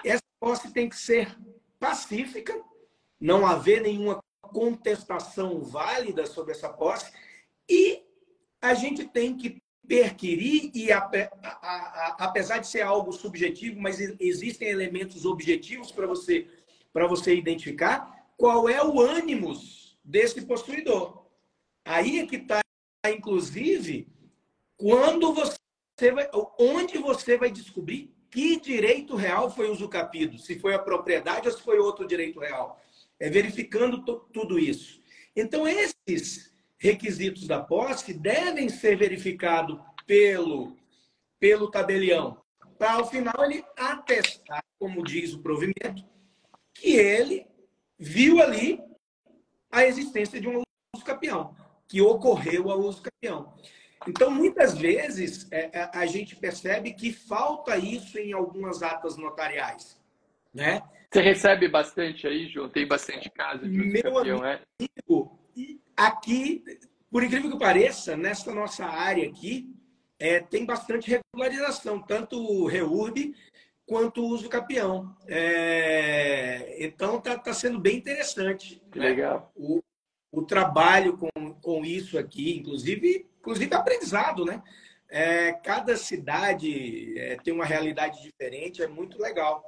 [0.05, 1.37] Essa posse tem que ser
[1.79, 2.59] pacífica,
[3.19, 7.13] não haver nenhuma contestação válida sobre essa posse
[7.69, 8.03] e
[8.61, 15.91] a gente tem que perquirir e apesar de ser algo subjetivo, mas existem elementos objetivos
[15.91, 16.47] para você
[16.93, 21.27] para você identificar qual é o ânimos desse possuidor.
[21.85, 22.61] Aí é que está,
[23.07, 24.09] inclusive,
[24.77, 30.79] quando você vai, onde você vai descobrir que direito real foi usucapido, se foi a
[30.79, 32.81] propriedade ou se foi outro direito real.
[33.19, 35.01] É verificando tudo isso.
[35.37, 40.77] Então, esses requisitos da posse devem ser verificados pelo,
[41.39, 42.41] pelo tabelião,
[42.79, 46.05] para ao final ele atestar, como diz o provimento,
[46.81, 47.47] que ele
[47.99, 48.81] viu ali
[49.71, 50.63] a existência de um
[51.05, 51.55] capião,
[51.87, 53.53] que ocorreu ao capião.
[54.09, 60.01] Então, muitas vezes, é, é, a gente percebe que falta isso em algumas atas notariais.
[60.55, 60.81] Né?
[61.13, 62.69] Você recebe bastante aí, João?
[62.69, 64.63] Tem bastante caso de Meu é?
[64.81, 65.77] amigo, é?
[65.97, 66.65] aqui,
[67.11, 69.69] por incrível que pareça, nessa nossa área aqui,
[70.19, 73.35] é, tem bastante regularização, tanto o REURB
[73.91, 75.17] quanto o uso capião.
[75.27, 78.81] É, então está tá sendo bem interessante.
[78.95, 79.09] Né?
[79.09, 79.51] Legal.
[79.57, 79.83] O,
[80.31, 84.63] o trabalho com, com isso aqui, inclusive, inclusive aprendizado, né?
[85.09, 89.61] É, cada cidade é, tem uma realidade diferente, é muito legal.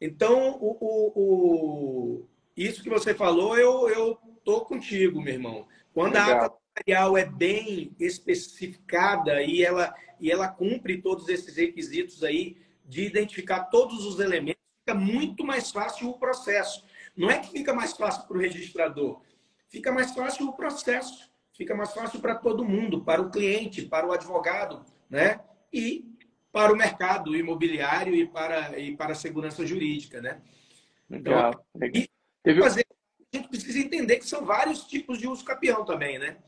[0.00, 5.68] Então, o, o, o, isso que você falou, eu, eu tô contigo, meu irmão.
[5.94, 6.40] Quando legal.
[6.40, 12.56] a ata é bem especificada e ela, e ela cumpre todos esses requisitos aí,
[12.88, 16.82] de identificar todos os elementos, fica muito mais fácil o processo.
[17.14, 19.20] Não é que fica mais fácil para o registrador,
[19.68, 24.06] fica mais fácil o processo, fica mais fácil para todo mundo, para o cliente, para
[24.06, 25.38] o advogado, né?
[25.70, 26.08] E
[26.50, 30.40] para o mercado imobiliário e para, e para a segurança jurídica, né?
[31.10, 31.52] Legal.
[31.76, 32.08] Então, e
[32.42, 32.60] Teve...
[32.62, 32.86] fazer,
[33.32, 36.38] a gente precisa entender que são vários tipos de uso capião também, né?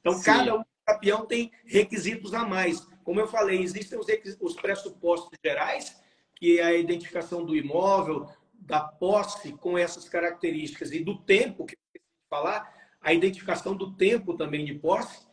[0.00, 0.24] Então, Sim.
[0.24, 2.86] cada uso capião tem requisitos a mais.
[3.04, 4.06] Como eu falei, existem os,
[4.40, 6.00] os pressupostos gerais,
[6.36, 11.74] que é a identificação do imóvel, da posse com essas características e do tempo, que
[11.74, 15.26] eu falar, a identificação do tempo também de posse.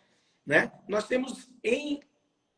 [0.45, 0.71] Né?
[0.87, 1.99] Nós temos em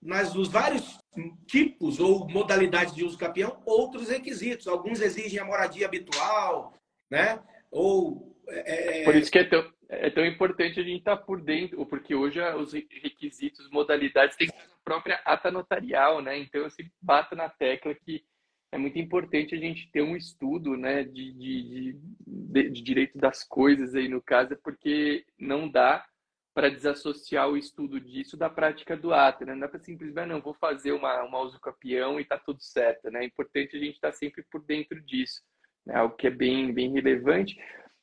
[0.02, 0.98] nas, nos vários
[1.46, 4.68] tipos ou modalidades de uso capião outros requisitos.
[4.68, 6.74] Alguns exigem a moradia habitual,
[7.10, 7.42] né?
[7.70, 9.04] ou é...
[9.04, 12.40] Por isso que é tão, é tão importante a gente estar por dentro, porque hoje
[12.56, 16.38] os requisitos, modalidades, tem a própria ata notarial, né?
[16.38, 18.24] Então eu sempre bato na tecla que
[18.72, 23.44] é muito importante a gente ter um estudo né, de, de, de, de direito das
[23.44, 26.06] coisas aí no caso, porque não dá
[26.54, 29.54] para desassociar o estudo disso da prática do ato, né?
[29.54, 33.22] Não dá para simplesmente, não, vou fazer uma, uma capião e está tudo certo, né?
[33.22, 35.42] É importante a gente estar tá sempre por dentro disso,
[35.86, 35.96] né?
[35.96, 37.58] Algo que é bem, bem relevante.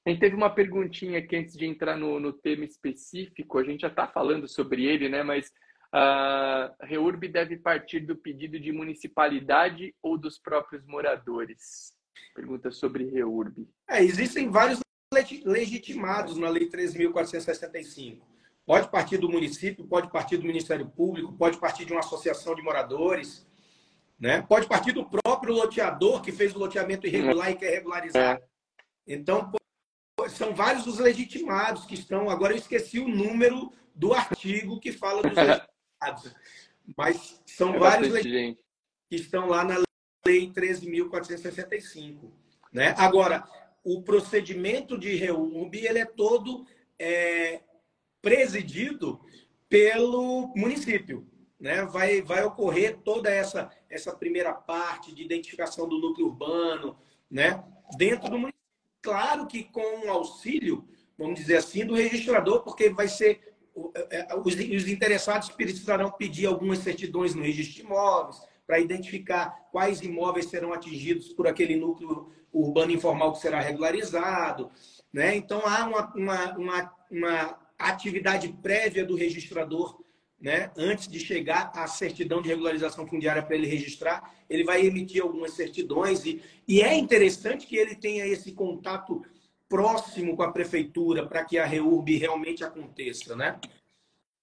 [0.06, 3.80] A gente teve uma perguntinha aqui antes de entrar no, no tema específico, a gente
[3.80, 5.22] já está falando sobre ele, né?
[5.22, 5.52] Mas
[5.98, 11.94] a REURB deve partir do pedido de municipalidade ou dos próprios moradores?
[12.34, 13.66] Pergunta sobre REURB.
[13.88, 14.80] É, existem vários
[15.42, 18.20] legitimados na Lei 3.465.
[18.66, 22.60] Pode partir do município, pode partir do Ministério Público, pode partir de uma associação de
[22.60, 23.46] moradores,
[24.20, 24.42] né?
[24.42, 28.36] pode partir do próprio loteador que fez o loteamento irregular e quer regularizar.
[28.36, 28.42] É.
[29.06, 29.50] Então,
[30.28, 32.28] são vários os legitimados que estão.
[32.28, 35.66] Agora eu esqueci o número do artigo que fala dos legitimados.
[36.96, 38.64] Mas são é vários legitimados
[39.08, 39.82] que estão lá na
[40.26, 42.30] Lei 13.465.
[42.72, 42.94] Né?
[42.98, 43.46] Agora,
[43.84, 46.66] o procedimento de REURB ele é todo
[46.98, 47.60] é,
[48.20, 49.20] presidido
[49.68, 51.26] pelo município.
[51.58, 51.84] Né?
[51.84, 56.98] Vai, vai ocorrer toda essa, essa primeira parte de identificação do núcleo urbano
[57.30, 57.62] né?
[57.96, 58.56] dentro do município.
[59.00, 63.54] Claro que com o auxílio, vamos dizer assim, do registrador, porque vai ser.
[64.10, 69.68] É, é, os, os interessados precisarão pedir algumas certidões no registro de imóveis para identificar
[69.70, 74.70] quais imóveis serão atingidos por aquele núcleo urbano informal que será regularizado.
[75.12, 75.36] Né?
[75.36, 80.00] Então, há uma, uma, uma, uma atividade prévia do registrador
[80.40, 80.70] né?
[80.76, 85.52] antes de chegar à certidão de regularização fundiária para ele registrar, ele vai emitir algumas
[85.52, 89.22] certidões e, e é interessante que ele tenha esse contato
[89.68, 93.58] próximo com a prefeitura para que a REURB realmente aconteça, né?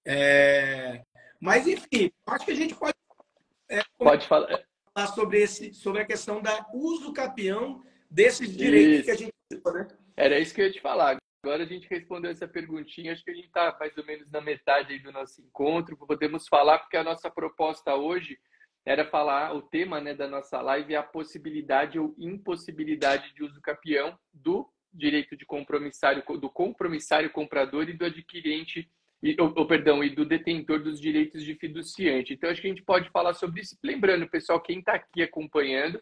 [0.04, 1.02] É...
[1.40, 2.94] Mas enfim, acho que a gente pode
[3.68, 4.64] é, pode falar
[5.14, 9.04] sobre esse sobre a questão da uso capião desses direitos isso.
[9.04, 9.34] que a gente
[9.72, 9.88] né?
[10.16, 11.18] Era isso que eu ia te falar.
[11.42, 14.40] Agora a gente respondeu essa perguntinha, acho que a gente está mais ou menos na
[14.40, 15.96] metade do nosso encontro.
[15.96, 18.38] Podemos falar, porque a nossa proposta hoje
[18.86, 23.60] era falar, o tema né, da nossa live é a possibilidade ou impossibilidade de uso
[23.60, 28.88] capião do direito de compromissário, do compromissário comprador e do adquirente,
[29.22, 32.34] e, ou, perdão, e do detentor dos direitos de fiduciante.
[32.34, 33.76] Então, acho que a gente pode falar sobre isso.
[33.82, 36.00] Lembrando, pessoal, quem está aqui acompanhando,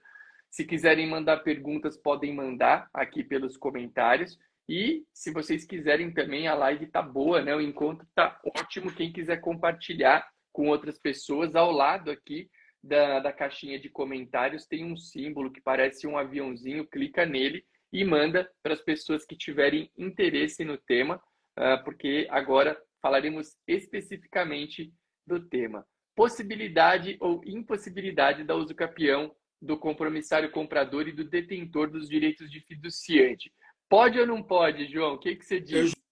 [0.50, 4.38] se quiserem mandar perguntas, podem mandar aqui pelos comentários.
[4.68, 7.54] E se vocês quiserem também, a live tá boa, né?
[7.54, 8.92] O encontro tá ótimo.
[8.92, 12.50] Quem quiser compartilhar com outras pessoas, ao lado aqui
[12.82, 16.86] da, da caixinha de comentários tem um símbolo que parece um aviãozinho.
[16.86, 21.22] Clica nele e manda para as pessoas que tiverem interesse no tema,
[21.58, 24.92] uh, porque agora falaremos especificamente
[25.26, 25.86] do tema.
[26.14, 32.60] Possibilidade ou impossibilidade da uso capião do compromissário comprador e do detentor dos direitos de
[32.60, 33.52] fiduciante.
[33.88, 35.14] Pode ou não pode, João?
[35.14, 35.92] O que, que você diz?
[35.92, 36.02] Eu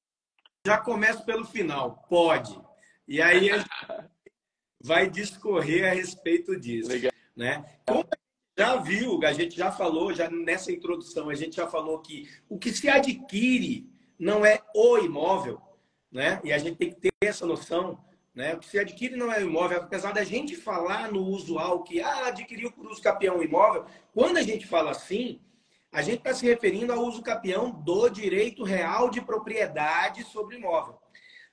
[0.66, 2.04] já começo pelo final.
[2.08, 2.60] Pode.
[3.08, 3.70] E aí a gente
[4.84, 6.90] vai discorrer a respeito disso.
[6.90, 7.12] Legal.
[7.36, 7.64] Né?
[7.86, 8.04] Como
[8.60, 12.58] já viu, a gente já falou, já nessa introdução, a gente já falou que o
[12.58, 15.60] que se adquire não é o imóvel,
[16.12, 16.40] né?
[16.44, 17.98] E a gente tem que ter essa noção
[18.34, 18.54] né?
[18.54, 22.26] O que se adquire não é imóvel, apesar da gente falar no usual que ah,
[22.26, 25.40] adquiriu por uso capião imóvel, quando a gente fala assim,
[25.90, 30.96] a gente está se referindo ao uso capião do direito real de propriedade sobre imóvel.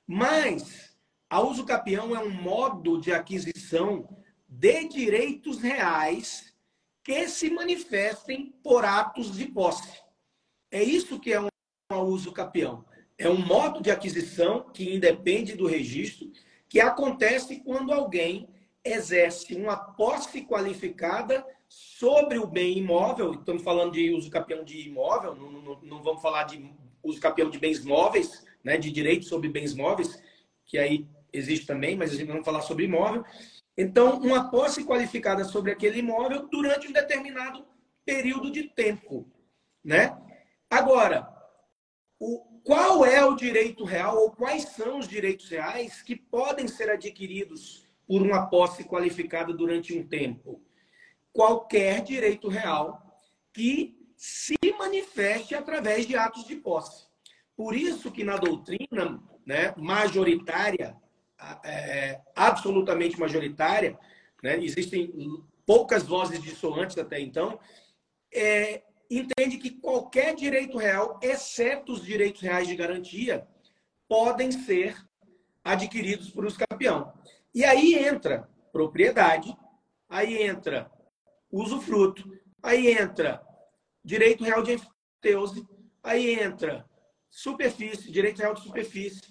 [0.06, 0.96] Mas
[1.30, 4.08] a uso capião é um modo de aquisição
[4.48, 6.54] de direitos reais
[7.08, 9.98] que se manifestem por atos de posse.
[10.70, 11.48] É isso que é um
[12.02, 12.84] uso capião.
[13.18, 16.30] É um modo de aquisição que independe do registro
[16.68, 18.50] que acontece quando alguém
[18.84, 25.34] exerce uma posse qualificada sobre o bem imóvel, estamos falando de uso capião de imóvel,
[25.34, 26.70] não, não, não vamos falar de
[27.02, 30.22] uso capião de bens móveis, né, de direitos sobre bens móveis,
[30.66, 33.24] que aí existe também, mas a gente não vai falar sobre imóvel.
[33.78, 37.66] Então, uma posse qualificada sobre aquele imóvel durante um determinado
[38.04, 39.32] período de tempo,
[39.84, 40.18] né?
[40.70, 41.28] Agora,
[42.20, 46.90] o, qual é o direito real ou quais são os direitos reais que podem ser
[46.90, 50.62] adquiridos por uma posse qualificada durante um tempo?
[51.32, 53.02] Qualquer direito real
[53.54, 57.06] que se manifeste através de atos de posse.
[57.56, 60.98] Por isso que na doutrina né, majoritária,
[61.64, 63.98] é, absolutamente majoritária,
[64.42, 65.12] né, existem
[65.66, 67.60] poucas vozes dissonantes até então,
[68.34, 73.48] é, entende que qualquer direito real, exceto os direitos reais de garantia,
[74.08, 74.96] podem ser
[75.64, 77.14] adquiridos por uso campeão.
[77.54, 79.56] E aí entra propriedade,
[80.10, 80.90] aí entra
[81.52, 82.24] usufruto,
[82.62, 83.42] aí entra
[84.04, 85.68] direito real de enfiteuse,
[86.04, 86.86] aí entra
[87.30, 89.22] superfície, direito real de superfície,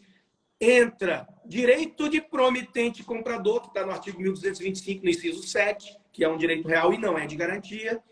[0.61, 6.28] entra direito de promitente comprador, que está no artigo 1225, no inciso 7, que é
[6.28, 8.02] um direito real e não é de garantia,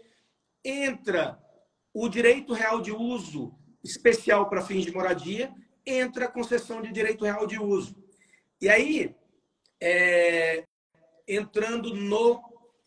[0.65, 1.39] entra
[1.93, 5.53] o direito real de uso especial para fins de moradia,
[5.87, 7.95] entra a concessão de direito real de uso.
[8.61, 9.15] E aí,
[9.81, 10.65] é,
[11.29, 12.43] entrando no,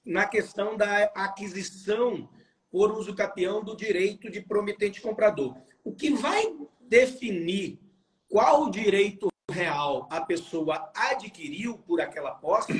[0.06, 2.30] na questão da aquisição
[2.70, 5.56] por uso capião do direito de promitente comprador.
[5.84, 7.80] O que vai definir
[8.28, 12.72] qual direito real a pessoa adquiriu por aquela posse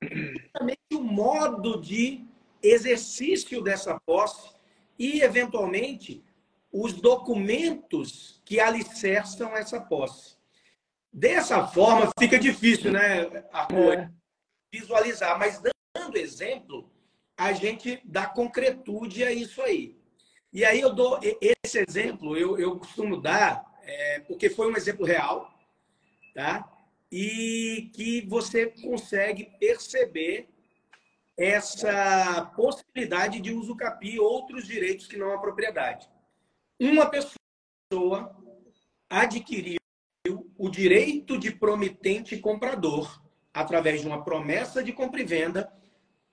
[0.00, 2.24] é justamente o modo de
[2.62, 4.50] exercício dessa posse
[4.98, 6.22] e, eventualmente,
[6.72, 10.36] os documentos que alicerçam essa posse.
[11.12, 14.10] Dessa forma, fica difícil, né, Arthur, é.
[14.72, 15.60] visualizar, mas
[15.94, 16.88] dando exemplo,
[17.36, 19.96] a gente dá concretude a isso aí.
[20.52, 25.06] E aí eu dou esse exemplo, eu, eu costumo dar, é, porque foi um exemplo
[25.06, 25.50] real,
[26.34, 26.68] tá?
[27.10, 30.48] E que você consegue perceber
[31.36, 36.08] essa possibilidade de usucapi outros direitos que não a propriedade.
[36.78, 38.36] Uma pessoa
[39.08, 39.80] adquiriu
[40.56, 43.22] o direito de promitente comprador
[43.52, 45.72] através de uma promessa de compra e venda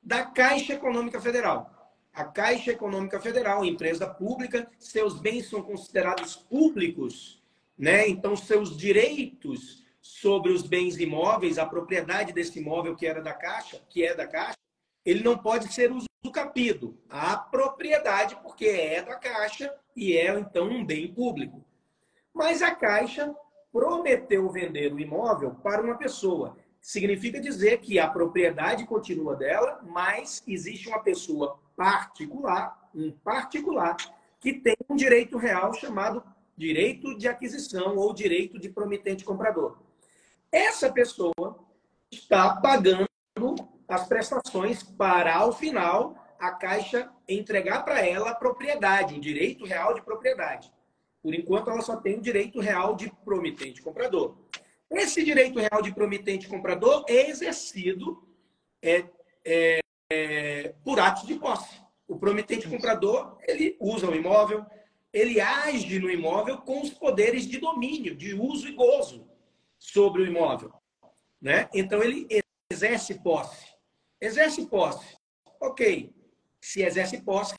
[0.04, 1.74] da Caixa Econômica Federal.
[2.14, 7.42] A Caixa Econômica Federal, empresa pública, seus bens são considerados públicos,
[7.78, 8.08] né?
[8.08, 13.82] Então seus direitos sobre os bens imóveis, a propriedade desse imóvel que era da Caixa,
[13.90, 14.58] que é da Caixa,
[15.06, 16.98] ele não pode ser usucapido.
[17.10, 21.64] A propriedade, porque é da Caixa e é então um bem público.
[22.34, 23.36] Mas a Caixa
[23.72, 26.58] prometeu vender o imóvel para uma pessoa.
[26.82, 33.98] Significa dizer que a propriedade continua dela, mas existe uma pessoa particular, um particular,
[34.40, 36.24] que tem um direito real chamado
[36.56, 39.87] direito de aquisição ou direito de promitente comprador.
[40.58, 41.60] Essa pessoa
[42.12, 43.08] está pagando
[43.88, 49.94] as prestações para, ao final, a Caixa entregar para ela a propriedade, o direito real
[49.94, 50.74] de propriedade.
[51.22, 54.36] Por enquanto, ela só tem o direito real de promitente comprador.
[54.90, 58.28] Esse direito real de promitente comprador é exercido
[58.82, 59.06] é,
[59.46, 59.80] é,
[60.10, 61.80] é, por atos de posse.
[62.08, 64.66] O promitente comprador ele usa o imóvel,
[65.14, 69.27] ele age no imóvel com os poderes de domínio, de uso e gozo
[69.78, 70.74] sobre o imóvel,
[71.42, 71.70] né?
[71.74, 72.28] Então ele
[72.72, 73.66] exerce posse,
[74.20, 75.18] exerce posse.
[75.60, 76.14] Ok,
[76.62, 77.56] se exerce posse,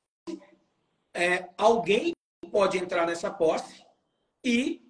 [1.14, 2.12] é, alguém
[2.53, 3.85] pode entrar nessa posse
[4.45, 4.87] e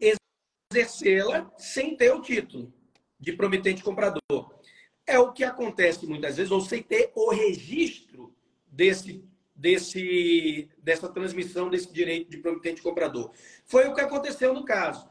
[0.70, 2.72] exercê-la sem ter o título
[3.18, 4.59] de promitente comprador.
[5.07, 8.35] É o que acontece muitas vezes, ou sem ter o registro
[8.66, 9.24] desse,
[9.57, 13.33] desse, dessa transmissão desse direito de promitente comprador.
[13.64, 15.09] Foi o que aconteceu no caso.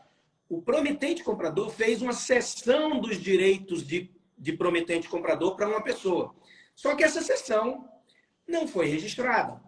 [0.49, 6.33] O promitente comprador fez uma cessão dos direitos de, de promitente comprador para uma pessoa.
[6.73, 7.87] Só que essa cessão
[8.47, 9.61] não foi registrada.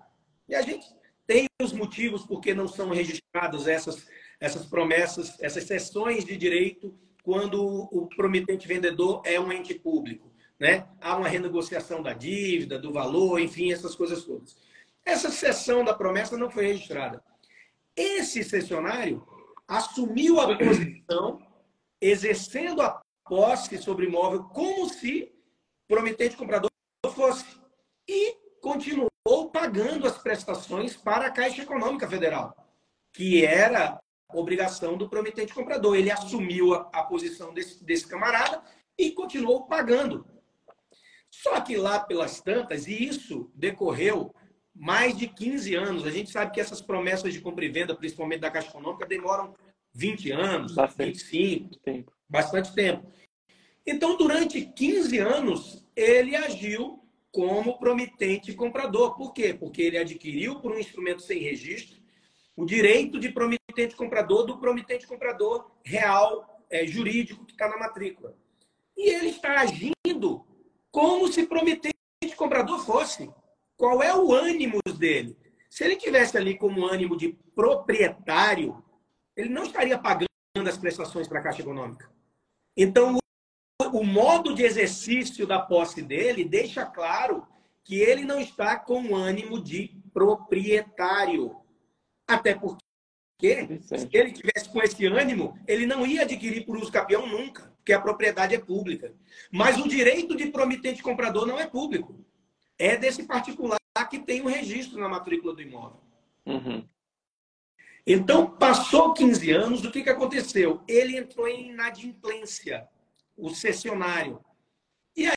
[0.47, 0.87] E a gente
[1.27, 4.07] tem os motivos por que não são registradas essas,
[4.39, 10.31] essas promessas, essas sessões de direito quando o promitente vendedor é um ente público.
[10.57, 10.87] Né?
[10.99, 14.57] Há uma renegociação da dívida, do valor, enfim, essas coisas todas.
[15.05, 17.23] Essa sessão da promessa não foi registrada.
[17.95, 19.25] Esse cessionário
[19.69, 21.39] assumiu a posição,
[22.01, 25.31] exercendo a posse sobre imóvel como se
[25.87, 26.69] promitente comprador
[27.13, 27.45] fosse.
[28.07, 32.55] E continuou pagando as prestações para a Caixa Econômica Federal,
[33.13, 33.99] que era
[34.33, 35.95] obrigação do promitente comprador.
[35.95, 38.63] Ele assumiu a, a posição desse, desse camarada
[38.97, 40.25] e continuou pagando.
[41.29, 44.33] Só que lá pelas tantas, e isso decorreu
[44.79, 46.05] mais de 15 anos.
[46.05, 49.53] A gente sabe que essas promessas de compra e venda, principalmente da Caixa Econômica, demoram
[49.93, 52.13] 20 anos, bastante 25, tempo.
[52.29, 53.11] bastante tempo.
[53.85, 59.17] Então, durante 15 anos, ele agiu como promitente comprador.
[59.17, 59.53] Por quê?
[59.53, 61.99] Porque ele adquiriu por um instrumento sem registro
[62.55, 68.33] o direito de promitente comprador do promitente comprador real, é, jurídico, que está na matrícula.
[68.95, 70.45] E ele está agindo
[70.91, 71.95] como se promitente
[72.37, 73.29] comprador fosse.
[73.79, 75.37] Qual é o ânimo dele?
[75.69, 78.83] Se ele tivesse ali como ânimo de proprietário,
[79.37, 80.27] ele não estaria pagando
[80.67, 82.11] as prestações para a Caixa Econômica.
[82.75, 83.17] Então,
[83.93, 87.47] o, modo de exercício da posse dele deixa claro
[87.85, 91.55] que ele não está com ânimo de proprietário.
[92.27, 97.25] Até porque, se ele tivesse com esse ânimo, ele não ia adquirir por uso capião
[97.25, 99.15] nunca, porque a propriedade é pública.
[99.49, 102.27] Mas o direito de promitente comprador não é público.
[102.79, 103.77] É desse particular
[104.09, 105.99] que tem um registro na matrícula do imóvel.
[106.45, 106.87] Uhum.
[108.07, 110.81] Então, passou 15 anos, o que, que aconteceu?
[110.87, 112.87] Ele entrou em inadimplência,
[113.37, 114.43] o cessionário.
[115.15, 115.35] E aí,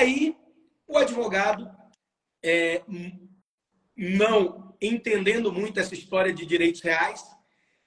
[0.00, 0.36] aí
[0.86, 1.68] o advogado,
[2.42, 2.82] é,
[3.96, 7.24] não entendendo muito essa história de direitos reais,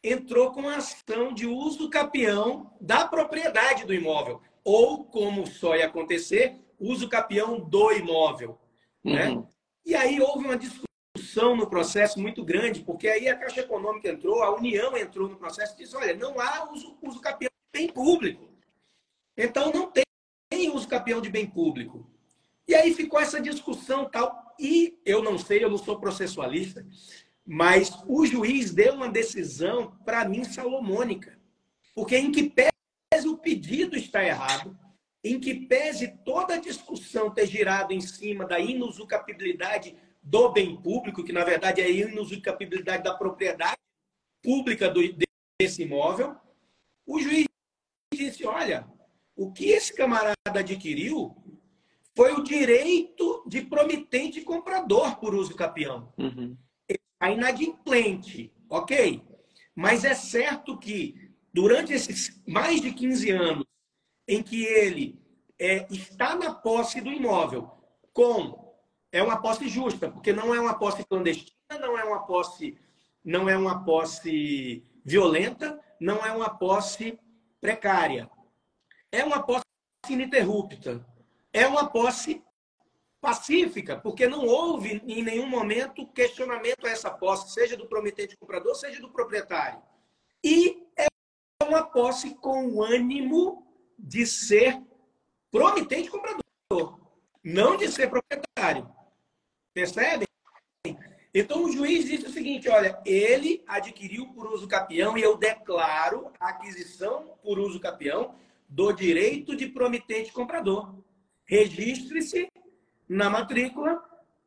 [0.03, 4.41] entrou com a ação de uso capião da propriedade do imóvel.
[4.63, 8.59] Ou, como só ia acontecer, uso capião do imóvel.
[9.03, 9.29] Né?
[9.29, 9.47] Uhum.
[9.85, 14.41] E aí houve uma discussão no processo muito grande, porque aí a Caixa Econômica entrou,
[14.41, 17.89] a União entrou no processo e disse: olha, não há uso, uso capião de bem
[17.91, 18.49] público.
[19.37, 20.03] Então não tem
[20.71, 22.07] uso capião de bem público.
[22.67, 24.55] E aí ficou essa discussão tal.
[24.59, 26.85] E eu não sei, eu não sou processualista,
[27.45, 31.37] mas o juiz deu uma decisão, para mim, salomônica.
[31.95, 34.77] Porque em que pese o pedido está errado,
[35.23, 41.23] em que pese toda a discussão ter girado em cima da inusucapibilidade do bem público,
[41.23, 43.77] que na verdade é a inusucapibilidade da propriedade
[44.41, 45.01] pública do,
[45.59, 46.35] desse imóvel,
[47.05, 47.45] o juiz
[48.13, 48.85] disse: olha,
[49.35, 51.35] o que esse camarada adquiriu
[52.15, 56.13] foi o direito de promitente e comprador por uso capião.
[56.17, 56.55] Uhum.
[57.19, 59.21] A inadimplente, ok?
[59.73, 63.72] Mas é certo que durante esses mais de 15 anos
[64.27, 65.21] em que ele
[65.59, 67.71] é, está na posse do imóvel
[68.13, 68.63] com
[69.11, 72.77] é uma posse justa, porque não é uma posse clandestina, não é uma posse
[73.23, 77.17] não é uma posse violenta, não é uma posse
[77.61, 78.29] precária.
[79.11, 79.63] É uma posse
[80.09, 81.05] ininterrupta.
[81.53, 82.43] É uma posse
[83.21, 88.75] pacífica, porque não houve em nenhum momento questionamento a essa posse, seja do prometente comprador,
[88.75, 89.81] seja do proprietário.
[90.43, 91.07] E é
[91.65, 93.65] uma posse com ânimo
[93.97, 94.81] de ser
[95.51, 96.99] promitente comprador,
[97.43, 98.89] não de ser proprietário.
[99.73, 100.27] Percebem?
[101.33, 106.31] Então o juiz disse o seguinte: olha, ele adquiriu por uso capião e eu declaro
[106.39, 108.35] a aquisição por uso capião
[108.69, 110.95] do direito de promitente comprador.
[111.45, 112.49] Registre-se
[113.09, 114.03] na matrícula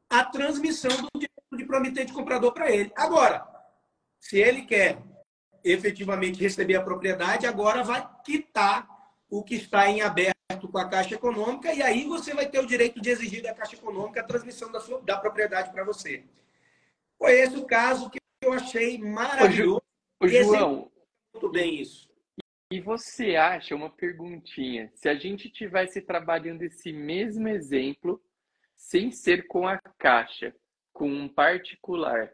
[0.08, 2.92] a transmissão do direito de promitente comprador para ele.
[2.96, 3.46] Agora,
[4.20, 5.02] se ele quer
[5.62, 8.88] efetivamente receber a propriedade, agora vai quitar
[9.28, 10.36] o que está em aberto
[10.70, 13.76] com a Caixa Econômica e aí você vai ter o direito de exigir da Caixa
[13.76, 16.24] Econômica a transmissão da, sua, da propriedade para você.
[17.18, 19.82] Foi esse o caso que eu achei maravilhoso.
[20.20, 20.92] Ô, João,
[21.32, 22.08] muito bem isso.
[22.70, 28.20] E você acha, uma perguntinha, se a gente tivesse trabalhando esse mesmo exemplo
[28.74, 30.54] sem ser com a Caixa,
[30.92, 32.32] com um particular,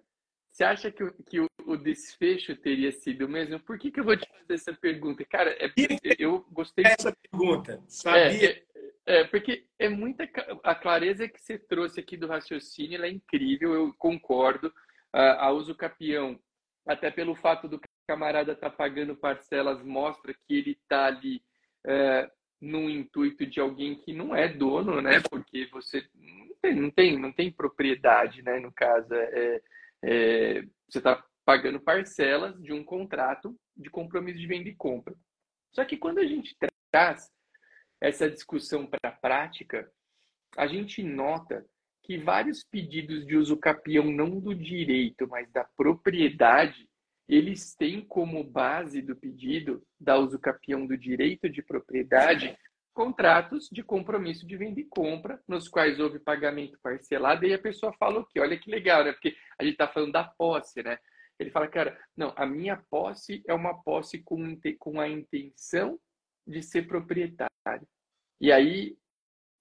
[0.52, 3.58] você acha que, o, que o, o, desfecho teria sido o mesmo?
[3.60, 5.24] Por que, que eu vou te fazer essa pergunta?
[5.24, 5.72] Cara, é,
[6.18, 6.84] eu gostei.
[6.84, 8.50] Essa pergunta, sabia?
[8.50, 8.62] É,
[9.06, 10.28] é, é, porque é muita.
[10.62, 14.68] A clareza que você trouxe aqui do raciocínio ela é incrível, eu concordo.
[15.14, 16.38] Uh, a uso capião,
[16.86, 21.42] até pelo fato do camarada estar tá pagando parcelas, mostra que ele está ali
[21.86, 22.30] uh,
[22.60, 25.20] no intuito de alguém que não é dono, né?
[25.30, 28.60] Porque você não tem, não tem, não tem propriedade, né?
[28.60, 29.60] No caso, é,
[30.02, 35.14] é, você está pagando parcelas de um contrato de compromisso de venda e compra.
[35.72, 36.56] Só que quando a gente
[36.90, 37.30] traz
[38.00, 39.90] essa discussão para a prática,
[40.56, 41.64] a gente nota
[42.02, 46.88] que vários pedidos de uso capião, não do direito, mas da propriedade,
[47.28, 52.56] eles têm como base do pedido da uso capião do direito de propriedade
[52.92, 57.92] contratos de compromisso de venda e compra, nos quais houve pagamento parcelado, e a pessoa
[57.94, 58.40] fala o quê?
[58.40, 59.12] Olha que legal, né?
[59.12, 60.98] Porque a gente está falando da posse, né?
[61.38, 65.98] Ele fala, cara, não, a minha posse é uma posse com, com a intenção
[66.46, 67.88] de ser proprietário.
[68.40, 68.96] E aí,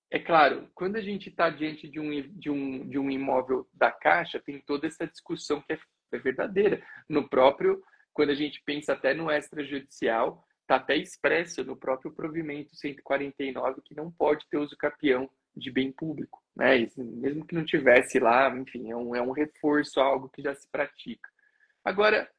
[0.09, 3.91] é claro, quando a gente está diante de um, de, um, de um imóvel da
[3.91, 5.79] Caixa, tem toda essa discussão que é,
[6.11, 6.83] é verdadeira.
[7.07, 7.81] No próprio,
[8.13, 13.93] quando a gente pensa até no extrajudicial, Está até expresso no próprio provimento 149 que
[13.93, 16.41] não pode ter uso capião de bem público.
[16.55, 16.87] Né?
[16.95, 20.65] Mesmo que não tivesse lá, enfim, é um, é um reforço, algo que já se
[20.71, 21.29] pratica.
[21.83, 22.31] Agora,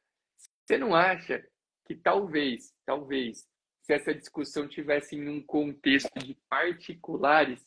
[0.65, 1.47] você não acha
[1.85, 3.47] que talvez, talvez,
[3.83, 7.61] se essa discussão tivesse em um contexto de particulares,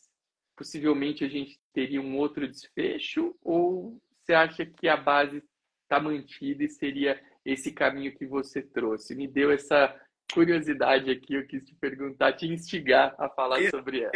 [0.56, 3.38] possivelmente a gente teria um outro desfecho?
[3.40, 5.44] Ou você acha que a base
[5.84, 9.14] está mantida e seria esse caminho que você trouxe?
[9.14, 9.94] Me deu essa
[10.32, 14.12] curiosidade aqui, eu quis te perguntar, te instigar a falar excelente, sobre ela.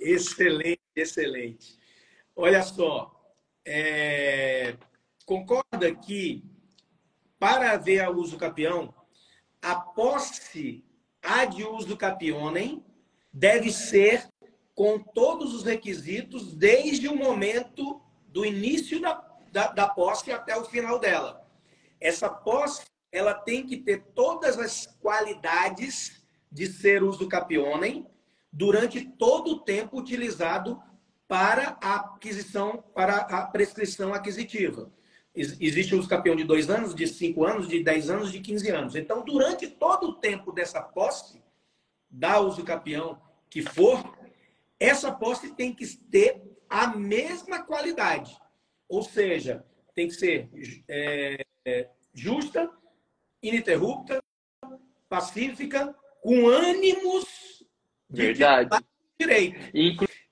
[0.00, 1.78] Excelente, excelente.
[2.34, 4.76] Olha só, é,
[5.24, 6.44] concorda que
[7.38, 8.94] para haver a uso capião,
[9.60, 10.84] a posse
[11.22, 12.84] ad uso capionem
[13.32, 14.28] deve ser
[14.74, 19.14] com todos os requisitos desde o momento do início da,
[19.50, 21.46] da, da posse até o final dela.
[22.00, 28.06] Essa posse ela tem que ter todas as qualidades de ser uso capionem
[28.50, 30.82] durante todo o tempo utilizado
[31.28, 34.90] para a aquisição, para a prescrição aquisitiva.
[35.34, 38.70] Existe o uso capião de dois anos, de cinco anos, de dez anos, de 15
[38.70, 38.94] anos.
[38.96, 41.42] Então, durante todo o tempo dessa posse,
[42.10, 44.14] da uso capião que for,
[44.78, 48.36] essa posse tem que ter a mesma qualidade.
[48.86, 50.50] Ou seja, tem que ser
[50.86, 52.70] é, é, justa,
[53.42, 54.22] ininterrupta,
[55.08, 57.24] pacífica, com ânimos
[58.08, 58.70] de Verdade.
[59.18, 59.58] direito.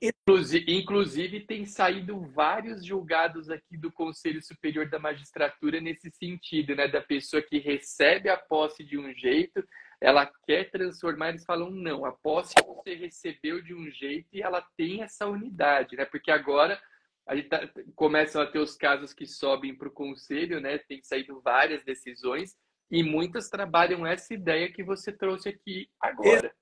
[0.01, 6.89] Inclusive, inclusive, tem saído vários julgados aqui do Conselho Superior da Magistratura nesse sentido, né?
[6.89, 9.63] Da pessoa que recebe a posse de um jeito,
[10.01, 14.65] ela quer transformar, eles falam, não, a posse você recebeu de um jeito e ela
[14.77, 16.07] tem essa unidade, né?
[16.07, 16.81] Porque agora
[17.27, 20.79] a gente tá, começam a ter os casos que sobem para o conselho, né?
[20.79, 22.57] Tem saído várias decisões
[22.91, 26.53] e muitas trabalham essa ideia que você trouxe aqui agora.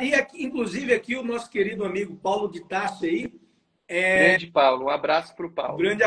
[0.00, 3.32] E aqui, inclusive aqui o nosso querido amigo Paulo de Tarso aí.
[3.88, 4.30] É...
[4.30, 5.78] Grande Paulo, um abraço para o Paulo.
[5.78, 6.04] Grande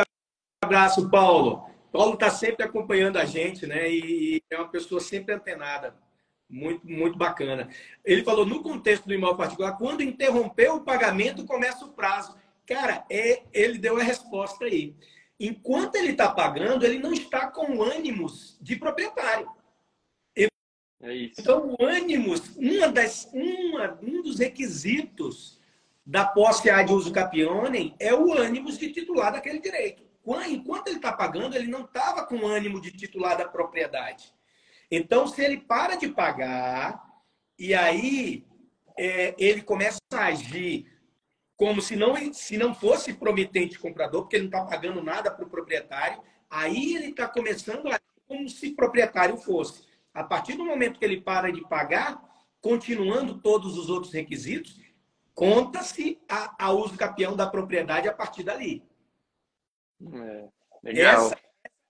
[0.63, 1.69] abraço, Paulo.
[1.91, 3.89] Paulo está sempre acompanhando a gente, né?
[3.89, 5.95] E é uma pessoa sempre antenada.
[6.49, 7.69] Muito, muito bacana.
[8.03, 12.37] Ele falou, no contexto do imóvel particular, quando interrompeu o pagamento, começa o prazo.
[12.65, 14.95] Cara, é, ele deu a resposta aí.
[15.45, 19.51] Enquanto ele está pagando, ele não está com ânimos de proprietário.
[21.01, 21.41] É isso.
[21.41, 25.59] Então, o ânimos, uma das, uma, um dos requisitos
[26.05, 30.01] da posse A de uso capionem é o ânimos de titular daquele direito.
[30.47, 34.33] Enquanto ele está pagando, ele não estava com ânimo de titular da propriedade.
[34.89, 37.03] Então, se ele para de pagar
[37.59, 38.45] e aí
[38.97, 40.89] é, ele começa a agir
[41.63, 45.45] como se não, se não fosse promitente comprador, porque ele não está pagando nada para
[45.45, 47.97] o proprietário, aí ele está começando a
[48.27, 49.85] como se proprietário fosse.
[50.13, 52.21] A partir do momento que ele para de pagar,
[52.59, 54.77] continuando todos os outros requisitos,
[55.33, 58.83] conta-se a, a uso capião da propriedade a partir dali.
[60.01, 60.49] É,
[60.83, 61.27] legal.
[61.27, 61.37] Essa,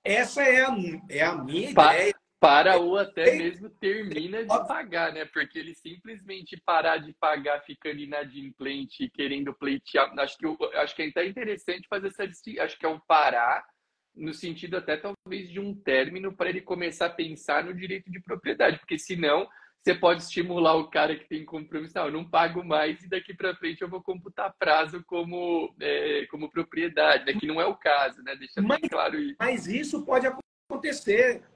[0.04, 0.76] essa é, a,
[1.10, 2.16] é a minha pa ideia.
[2.44, 5.24] Para ou até mesmo termina de pagar, né?
[5.24, 10.14] Porque ele simplesmente parar de pagar ficando inadimplente, querendo pleitear.
[10.20, 12.66] Acho que, acho que é até interessante fazer essa distinção.
[12.66, 13.66] Acho que é um parar
[14.14, 18.22] no sentido até talvez de um término para ele começar a pensar no direito de
[18.22, 19.48] propriedade, porque senão
[19.82, 23.34] você pode estimular o cara que tem compromisso, não, eu não pago mais e daqui
[23.34, 27.40] para frente eu vou computar prazo como, é, como propriedade, né?
[27.40, 28.36] que não é o caso, né?
[28.36, 29.36] Deixa mas, bem claro isso.
[29.40, 30.53] Mas isso pode acontecer,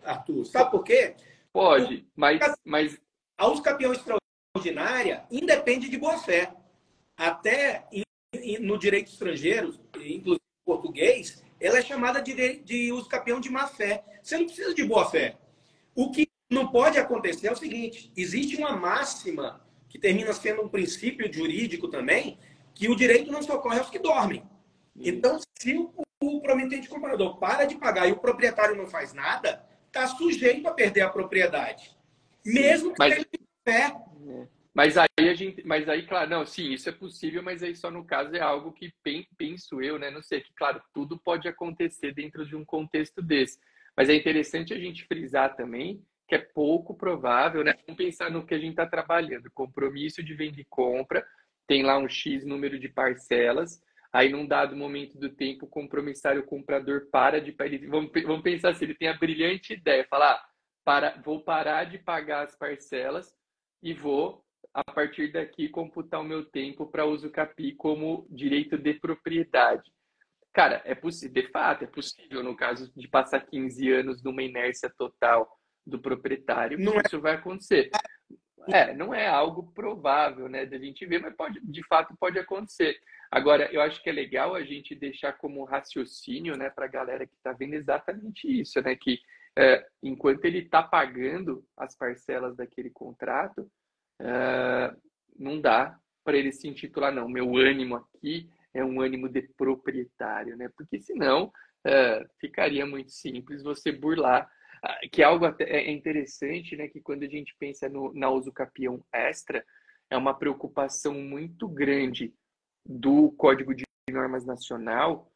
[0.04, 0.46] Arthur.
[0.46, 1.16] Sabe por quê?
[1.52, 3.00] Pode, mas, mas...
[3.38, 6.54] A campeão extraordinária independe de boa-fé.
[7.16, 7.88] Até
[8.62, 14.04] no direito estrangeiro, inclusive português, ela é chamada de, de campeão de má fé.
[14.22, 15.38] Você não precisa de boa fé.
[15.96, 20.70] O que não pode acontecer é o seguinte: existe uma máxima que termina sendo um
[20.70, 22.38] princípio jurídico também,
[22.76, 24.44] que o direito não socorre aos que dormem.
[24.96, 25.92] Então, se o,
[26.48, 30.74] o prometente comprador para de pagar e o proprietário não faz nada, está sujeito a
[30.74, 31.96] perder a propriedade.
[32.46, 33.14] Mesmo que Mas...
[33.14, 33.28] tenha
[33.66, 33.96] fé.
[34.30, 34.48] É.
[34.74, 37.90] Mas aí a gente, mas aí, claro, não, sim, isso é possível, mas aí só
[37.90, 38.94] no caso é algo que
[39.36, 40.12] penso eu, né?
[40.12, 43.58] Não sei, que claro, tudo pode acontecer dentro de um contexto desse.
[43.96, 47.74] Mas é interessante a gente frisar também que é pouco provável, né?
[47.88, 51.26] Vamos pensar no que a gente está trabalhando, compromisso de venda e compra,
[51.66, 53.82] tem lá um X número de parcelas,
[54.12, 57.52] aí num dado momento do tempo o compromissário o comprador para de
[57.88, 60.46] vamos, vamos pensar se assim, ele tem a brilhante ideia, falar, ah,
[60.84, 63.34] para, vou parar de pagar as parcelas
[63.82, 64.44] e vou
[64.74, 69.92] a partir daqui computar o meu tempo para uso CAPI como direito de propriedade.
[70.54, 74.92] Cara, é possível, de fato, é possível no caso de passar 15 anos numa inércia
[74.98, 75.48] total
[75.86, 77.20] do proprietário, não é isso é...
[77.20, 77.90] vai acontecer.
[78.70, 83.00] É, não é algo provável, né, da gente ver, mas pode, de fato pode acontecer.
[83.32, 87.26] Agora, eu acho que é legal a gente deixar como raciocínio, né, para a galera
[87.28, 89.20] que está vendo exatamente isso, né, que
[89.58, 93.62] é, enquanto ele está pagando as parcelas daquele contrato,
[94.22, 95.02] uh,
[95.38, 97.28] não dá para ele se intitular, não.
[97.28, 100.70] Meu ânimo aqui é um ânimo de proprietário, né?
[100.78, 104.48] Porque senão uh, ficaria muito simples você burlar.
[104.84, 106.88] Uh, que é algo até é interessante, né?
[106.88, 109.66] Que quando a gente pensa no, na uso capião extra,
[110.10, 112.32] é uma preocupação muito grande
[112.88, 115.32] do Código de Normas Nacional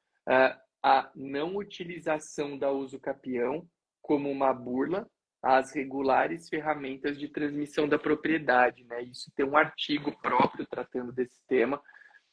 [0.83, 3.67] a não utilização da uso capião
[4.01, 5.07] como uma burla
[5.41, 8.83] as regulares ferramentas de transmissão da propriedade.
[8.83, 9.03] Né?
[9.03, 11.81] Isso tem um artigo próprio tratando desse tema.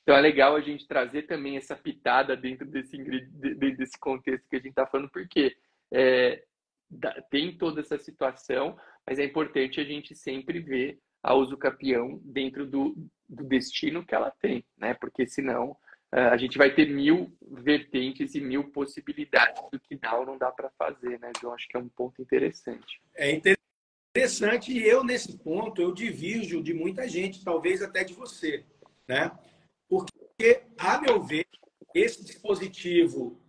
[0.03, 4.57] Então é legal a gente trazer também essa pitada dentro desse, dentro desse contexto que
[4.57, 5.57] a gente está falando, porque
[5.93, 6.43] é,
[7.31, 12.67] tem toda essa situação, mas é importante a gente sempre ver a uso capião dentro
[12.67, 12.97] do,
[13.29, 14.95] do destino que ela tem, né?
[14.95, 15.71] Porque senão
[16.13, 20.39] uh, a gente vai ter mil vertentes e mil possibilidades do que dá ou não
[20.39, 21.55] dá para fazer, né, João?
[21.55, 23.01] Acho que é um ponto interessante.
[23.15, 28.65] É interessante e eu, nesse ponto, eu divirjo de muita gente, talvez até de você,
[29.07, 29.31] né?
[29.89, 31.47] Porque, a meu ver,
[31.95, 33.41] esse dispositivo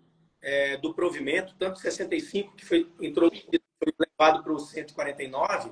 [0.42, 5.72] é, do provimento, tanto 65, que foi introduzido, foi levado para o 149,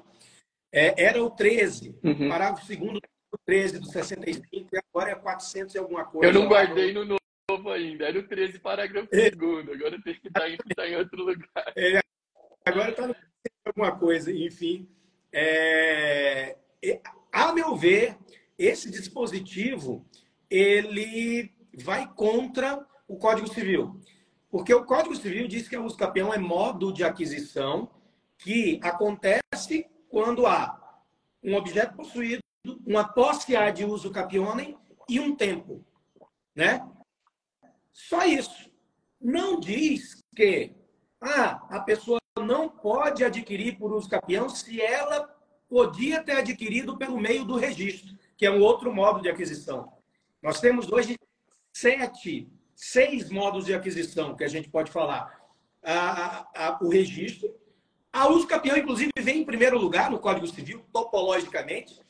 [0.71, 2.29] é, era o 13, uhum.
[2.29, 6.27] parágrafo segundo do 13 do 65, e agora é 400 e alguma coisa.
[6.27, 9.25] Eu não guardei no novo ainda, era o 13, parágrafo é.
[9.25, 11.73] segundo, agora tem que estar em, tá em outro lugar.
[11.75, 11.99] É,
[12.65, 13.15] agora está no
[13.65, 14.89] alguma coisa, enfim.
[15.31, 16.55] É,
[17.31, 18.17] a meu ver,
[18.57, 20.05] esse dispositivo
[20.49, 23.99] ele vai contra o Código Civil.
[24.49, 27.91] Porque o Código Civil diz que a uso capião é modo de aquisição
[28.37, 29.85] que acontece
[30.17, 30.99] quando há
[31.43, 32.41] um objeto possuído,
[32.83, 34.75] uma posse A de uso capionem
[35.07, 35.85] e um tempo.
[36.55, 36.83] Né?
[37.93, 38.71] Só isso.
[39.21, 40.73] Não diz que
[41.21, 45.27] ah, a pessoa não pode adquirir por uso capião se ela
[45.69, 49.93] podia ter adquirido pelo meio do registro, que é um outro modo de aquisição.
[50.41, 51.15] Nós temos hoje
[51.71, 55.47] sete, seis modos de aquisição que a gente pode falar.
[55.83, 57.55] A, a, o registro,
[58.17, 62.01] a uso capião, inclusive, vem em primeiro lugar no Código Civil, topologicamente.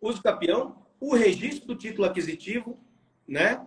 [0.00, 2.76] Uso capião, o registro do título aquisitivo,
[3.24, 3.64] né?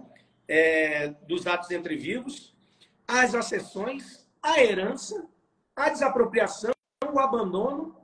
[0.50, 2.54] É, dos atos entre vivos,
[3.08, 5.30] as acessões, a herança,
[5.74, 6.74] a desapropriação,
[7.10, 7.96] o abandono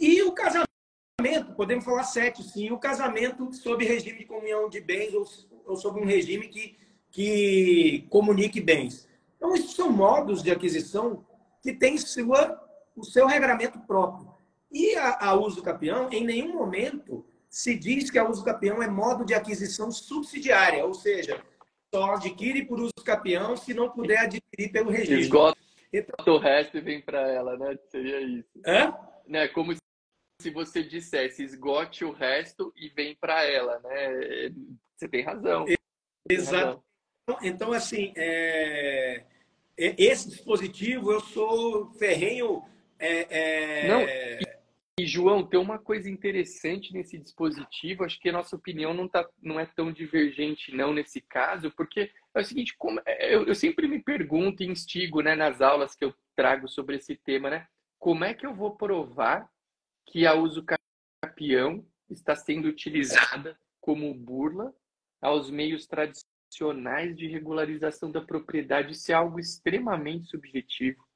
[0.00, 1.54] e o casamento.
[1.54, 2.70] Podemos falar sete, sim.
[2.70, 5.26] O casamento sob regime de comunhão de bens ou,
[5.66, 6.78] ou sob um regime que,
[7.10, 9.06] que comunique bens.
[9.36, 11.26] Então, isso são modos de aquisição
[11.62, 12.67] que têm sua
[12.98, 14.32] o seu regramento próprio.
[14.70, 18.88] E a, a uso capião, em nenhum momento se diz que a uso capião é
[18.88, 21.42] modo de aquisição subsidiária, ou seja,
[21.94, 25.20] só adquire por uso capião se não puder adquirir pelo registro.
[25.20, 25.58] Esgota
[25.92, 27.78] então, o resto e vem para ela, né?
[27.88, 28.48] Seria isso.
[28.66, 28.94] Hã?
[29.26, 29.48] Né?
[29.48, 29.74] Como
[30.40, 34.52] se você dissesse esgote o resto e vem para ela, né?
[34.94, 35.64] Você tem razão.
[36.28, 36.82] Exato.
[37.42, 39.24] Então, assim, é...
[39.76, 42.62] esse dispositivo eu sou ferrenho
[42.98, 43.88] é, é...
[43.88, 44.04] Não,
[44.98, 49.28] e, João, tem uma coisa interessante nesse dispositivo, acho que a nossa opinião não, tá,
[49.40, 53.54] não é tão divergente não nesse caso, porque é o seguinte, como, é, eu, eu
[53.54, 57.68] sempre me pergunto e instigo né, nas aulas que eu trago sobre esse tema, né?
[57.96, 59.48] Como é que eu vou provar
[60.04, 60.64] que a uso
[61.22, 64.74] capião está sendo utilizada como burla
[65.20, 68.92] aos meios tradicionais de regularização da propriedade?
[68.92, 71.07] Isso é algo extremamente subjetivo.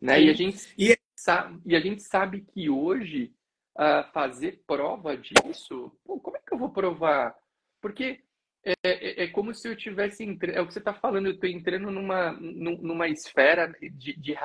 [0.00, 0.22] Né?
[0.22, 3.32] E, a gente, e, sabe, e a gente sabe que hoje
[3.76, 7.36] uh, fazer prova disso, pô, como é que eu vou provar?
[7.80, 8.20] Porque
[8.64, 11.32] é, é, é como se eu tivesse entrando, é o que você está falando, eu
[11.32, 14.36] estou entrando numa, numa esfera de, de, de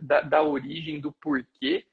[0.00, 1.86] da, da origem, do porquê,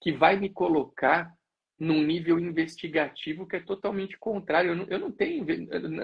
[0.00, 1.32] que vai me colocar
[1.78, 4.70] num nível investigativo que é totalmente contrário.
[4.70, 5.44] Eu não, eu não tenho,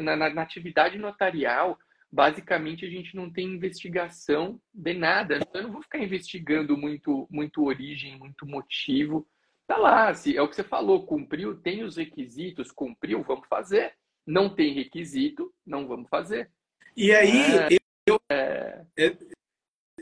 [0.03, 1.79] na, na, na, atividade notarial,
[2.11, 5.37] basicamente a gente não tem investigação de nada.
[5.37, 9.27] Então, eu não vou ficar investigando muito, muito origem, muito motivo.
[9.67, 13.95] Tá lá, se é o que você falou, cumpriu, tem os requisitos, cumpriu, vamos fazer.
[14.27, 16.51] Não tem requisito, não vamos fazer.
[16.97, 17.69] E aí, é,
[18.07, 18.85] eu, é...
[18.97, 19.17] eu,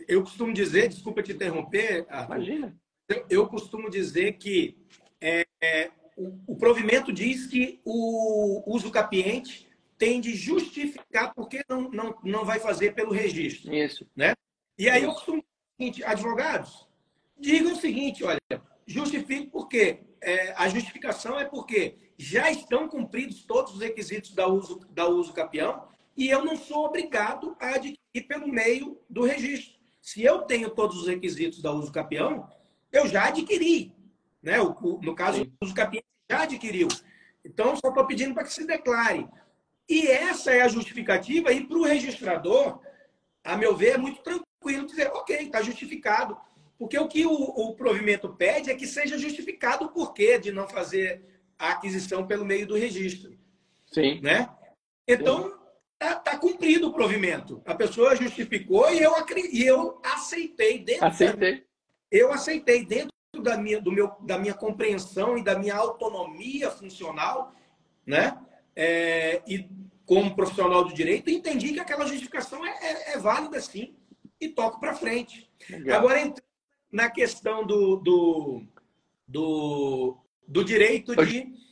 [0.08, 2.76] eu, costumo dizer, desculpa te interromper, Arthur, Imagina.
[3.08, 4.76] Eu, eu costumo dizer que
[5.20, 9.65] é, é, o, o provimento diz que o uso capiente
[9.98, 13.74] tem de justificar por que não, não, não vai fazer pelo registro.
[13.74, 14.06] Isso.
[14.14, 14.34] Né?
[14.78, 15.42] E aí eu costumo
[15.78, 16.86] seguinte, advogados,
[17.38, 18.40] digam o seguinte, olha,
[18.86, 24.80] justifique porque é, a justificação é porque já estão cumpridos todos os requisitos da uso,
[24.90, 25.86] da uso capião
[26.16, 29.76] e eu não sou obrigado a adquirir pelo meio do registro.
[30.00, 32.48] Se eu tenho todos os requisitos da uso capião,
[32.90, 33.92] eu já adquiri.
[34.42, 34.60] Né?
[34.60, 35.52] O, o, no caso, Sim.
[35.60, 36.88] o uso capião já adquiriu.
[37.44, 39.28] Então, só estou pedindo para que se declare.
[39.88, 42.80] E essa é a justificativa, e para o registrador,
[43.44, 46.36] a meu ver, é muito tranquilo dizer, ok, está justificado.
[46.78, 50.68] Porque o que o, o, provimento pede é que seja justificado o porquê de não
[50.68, 51.24] fazer
[51.58, 53.38] a aquisição pelo meio do registro.
[53.86, 54.20] Sim.
[54.20, 54.48] Né?
[55.08, 55.58] Então,
[55.94, 57.62] está tá cumprido o provimento.
[57.64, 59.12] A pessoa justificou e eu,
[59.52, 61.06] e eu aceitei dentro.
[61.06, 61.60] Aceitei.
[61.60, 61.66] Da,
[62.10, 63.10] eu aceitei dentro
[63.42, 67.54] da minha, do meu, da minha compreensão e da minha autonomia funcional,
[68.04, 68.36] né?
[68.76, 69.68] É, e
[70.04, 73.96] como profissional do direito, entendi que aquela justificação é, é, é válida sim
[74.40, 75.50] e toco para frente.
[75.68, 75.98] Legal.
[75.98, 76.34] Agora,
[76.92, 78.62] na questão do, do,
[79.26, 80.16] do,
[80.46, 81.66] do direito de.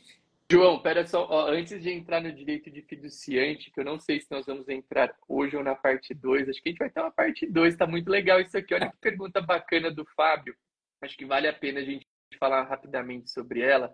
[0.51, 4.19] João, pera só, ó, antes de entrar no direito de fiduciante, que eu não sei
[4.21, 6.99] se nós vamos entrar hoje ou na parte 2, acho que a gente vai ter
[6.99, 8.75] uma parte 2, está muito legal isso aqui.
[8.75, 10.55] Olha que pergunta bacana do Fábio,
[11.01, 12.05] acho que vale a pena a gente
[12.39, 13.91] falar rapidamente sobre ela.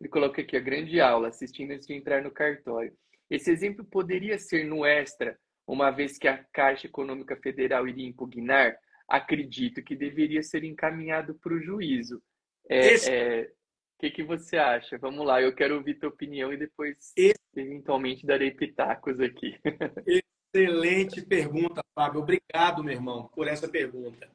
[0.00, 2.92] Ele coloca aqui a grande aula, assistindo antes de entrar no cartório.
[3.28, 8.76] Esse exemplo poderia ser no extra, uma vez que a Caixa Econômica Federal iria impugnar?
[9.06, 12.22] Acredito que deveria ser encaminhado para o juízo.
[12.68, 13.10] É, Esse...
[13.10, 14.96] é, o que, que você acha?
[14.98, 17.36] Vamos lá, eu quero ouvir tua opinião e depois, Esse...
[17.54, 19.58] eventualmente, darei pitacos aqui.
[20.54, 22.22] Excelente pergunta, Fábio.
[22.22, 24.28] Obrigado, meu irmão, por essa pergunta.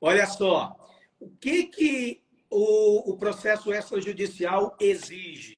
[0.00, 0.74] Olha só,
[1.18, 5.56] o que, que o, o processo extrajudicial exige?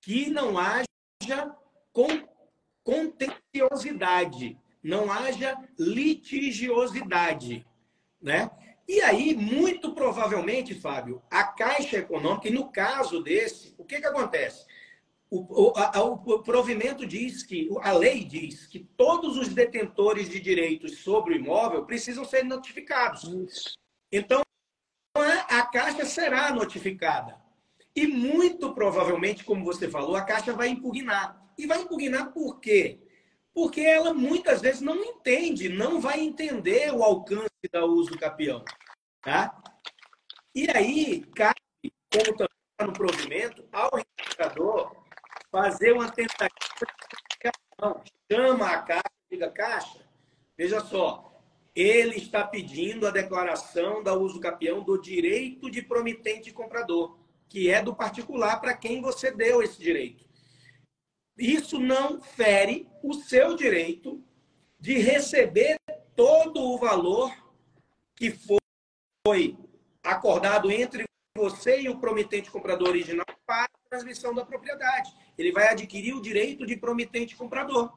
[0.00, 0.86] Que não haja
[1.92, 2.08] com,
[2.82, 7.64] contenciosidade, não haja litigiosidade,
[8.20, 8.50] né?
[8.88, 14.06] E aí, muito provavelmente, Fábio, a Caixa Econômica, e no caso desse, o que, que
[14.06, 14.66] acontece?
[15.30, 20.38] O, o, a, o provimento diz que, a lei diz que todos os detentores de
[20.40, 23.24] direitos sobre o imóvel precisam ser notificados.
[23.24, 23.78] Isso.
[24.10, 24.42] Então,
[25.14, 27.40] a Caixa será notificada.
[27.94, 31.40] E muito provavelmente, como você falou, a Caixa vai impugnar.
[31.58, 33.00] E vai impugnar por quê?
[33.54, 38.64] Porque ela muitas vezes não entende, não vai entender o alcance da uso capião.
[39.20, 39.62] Tá?
[40.54, 41.60] E aí, cabe,
[42.10, 44.96] como também está no provimento, ao registrador
[45.50, 46.50] fazer uma tentativa
[46.80, 50.00] de chama a caixa, diga, caixa,
[50.56, 51.31] veja só,
[51.74, 57.18] ele está pedindo a declaração da uso capião do direito de promitente comprador,
[57.48, 60.24] que é do particular para quem você deu esse direito.
[61.36, 64.22] Isso não fere o seu direito
[64.78, 65.76] de receber
[66.14, 67.32] todo o valor
[68.14, 68.30] que
[69.26, 69.56] foi
[70.02, 71.04] acordado entre
[71.36, 75.10] você e o promitente comprador original para a transmissão da propriedade.
[75.38, 77.92] Ele vai adquirir o direito de promitente comprador.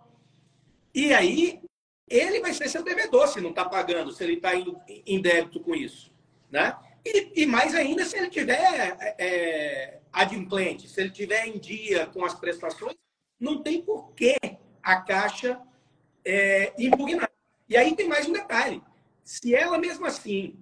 [0.93, 1.61] E aí,
[2.07, 5.75] ele vai ser seu devedor se não está pagando, se ele está em, débito com
[5.75, 6.11] isso.
[6.51, 6.75] Né?
[7.03, 12.05] E, e, mais ainda se ele tiver é, é, adimplente, se ele tiver em dia
[12.07, 12.95] com as prestações,
[13.39, 14.35] não tem por que
[14.81, 15.59] a Caixa
[16.23, 17.29] é, impugnar.
[17.67, 18.81] E aí tem mais um detalhe.
[19.23, 20.57] Se ela mesmo assim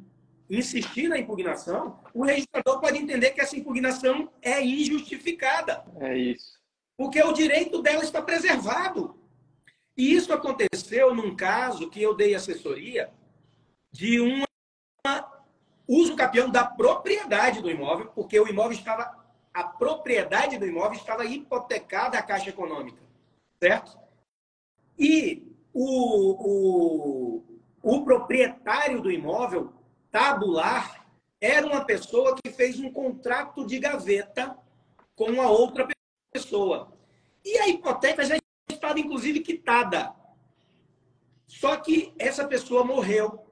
[0.50, 5.84] insistir na impugnação, o registrador pode entender que essa impugnação é injustificada.
[6.00, 6.60] É isso.
[6.98, 9.18] Porque o direito dela está preservado.
[9.96, 13.12] E isso aconteceu num caso que eu dei assessoria
[13.91, 14.44] de um
[15.88, 19.24] uso capião da propriedade do imóvel, porque o imóvel estava
[19.54, 23.00] a propriedade do imóvel estava hipotecada à Caixa Econômica,
[23.62, 23.96] certo?
[24.98, 27.44] E o, o,
[27.84, 29.72] o proprietário do imóvel,
[30.10, 31.06] tabular,
[31.39, 34.58] era uma pessoa que fez um contrato de gaveta
[35.16, 35.88] com a outra
[36.32, 36.91] pessoa.
[37.46, 38.38] E a hipoteca já
[38.84, 40.13] estava, inclusive, quitada.
[41.47, 43.45] Só que essa pessoa morreu.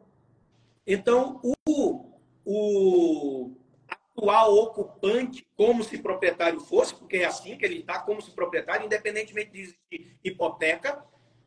[0.85, 2.11] Então, o,
[2.45, 3.55] o
[3.89, 8.85] atual ocupante como se proprietário fosse, porque é assim que ele está, como se proprietário,
[8.85, 11.03] independentemente de existir hipoteca,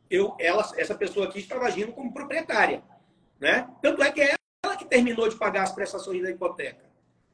[0.09, 2.83] eu, ela, essa pessoa aqui estava agindo como proprietária.
[3.39, 3.69] Né?
[3.83, 6.85] Tanto é que é ela que terminou de pagar as prestações da hipoteca.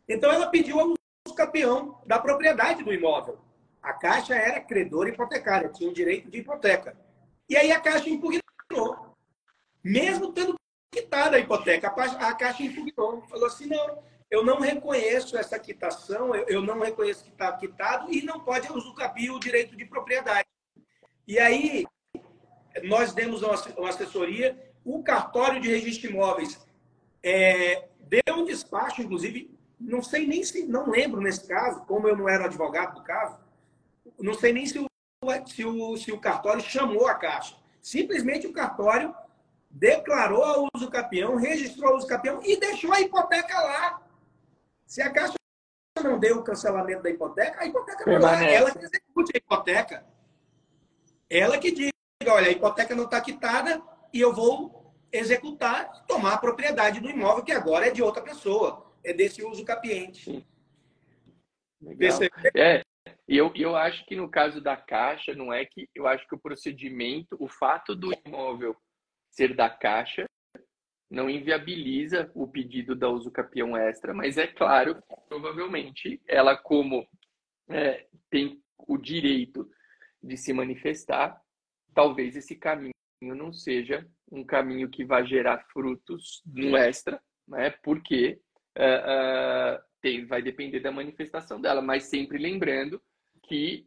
[0.09, 0.95] Então ela pediu ao
[1.35, 3.39] campeão da propriedade do imóvel.
[3.83, 6.97] A Caixa era credora hipotecária, tinha o direito de hipoteca.
[7.49, 9.17] E aí a Caixa impugnou.
[9.83, 10.55] Mesmo tendo
[10.93, 13.23] quitado a hipoteca, a Caixa impugnou.
[13.23, 18.23] Falou assim, não, eu não reconheço essa quitação, eu não reconheço que está quitado e
[18.23, 20.47] não pode usucapir o direito de propriedade.
[21.27, 21.87] E aí,
[22.85, 26.65] nós demos uma assessoria, o cartório de registro de imóveis
[27.23, 32.17] é, deu um despacho, inclusive, não sei nem se, não lembro nesse caso, como eu
[32.17, 33.39] não era advogado do caso,
[34.23, 34.87] não sei nem se o,
[35.47, 37.57] se o, se o cartório chamou a Caixa.
[37.81, 39.15] Simplesmente o cartório
[39.71, 44.03] declarou a uso capião, registrou a uso capião e deixou a hipoteca lá.
[44.87, 45.35] Se a Caixa
[46.03, 50.07] não deu o cancelamento da hipoteca, a hipoteca não é ela que execute a hipoteca.
[51.29, 51.93] Ela que diga,
[52.27, 57.45] olha, a hipoteca não está quitada e eu vou executar, tomar a propriedade do imóvel
[57.45, 60.47] que agora é de outra pessoa, é desse uso capiente.
[62.55, 62.85] É,
[63.31, 66.35] e eu, eu acho que no caso da Caixa, não é que eu acho que
[66.35, 68.77] o procedimento, o fato do imóvel
[69.31, 70.25] ser da Caixa,
[71.09, 77.07] não inviabiliza o pedido da uso capião extra, mas é claro, provavelmente, ela como
[77.69, 79.71] é, tem o direito
[80.21, 81.41] de se manifestar,
[81.95, 87.71] talvez esse caminho não seja um caminho que vai gerar frutos no extra, né?
[87.85, 88.41] Porque
[88.77, 93.01] uh, uh, tem, vai depender da manifestação dela, mas sempre lembrando
[93.51, 93.85] que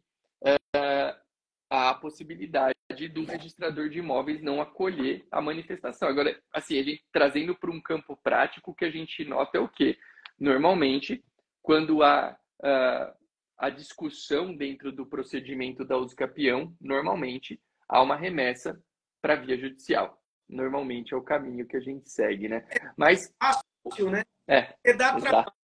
[1.69, 2.75] há a possibilidade
[3.13, 6.09] do registrador de imóveis não acolher a manifestação.
[6.09, 9.61] Agora, assim, a gente trazendo para um campo prático, o que a gente nota é
[9.61, 9.97] o quê?
[10.37, 11.23] Normalmente,
[11.61, 13.17] quando há uh,
[13.57, 18.77] a discussão dentro do procedimento da uso capião, normalmente há uma remessa
[19.21, 20.21] para via judicial.
[20.47, 22.67] Normalmente é o caminho que a gente segue, né?
[22.97, 24.23] Mas fácil, né?
[24.45, 24.63] É.
[24.63, 25.62] Porque dá trabalho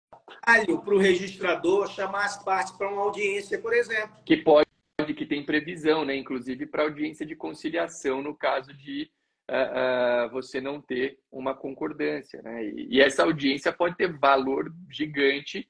[0.84, 4.15] para o registrador chamar as partes para uma audiência, por exemplo.
[4.25, 4.67] Que pode,
[5.15, 6.15] que tem previsão, né?
[6.15, 9.09] Inclusive para audiência de conciliação no caso de
[9.49, 12.65] uh, uh, você não ter uma concordância, né?
[12.65, 15.69] E, e essa audiência pode ter valor gigante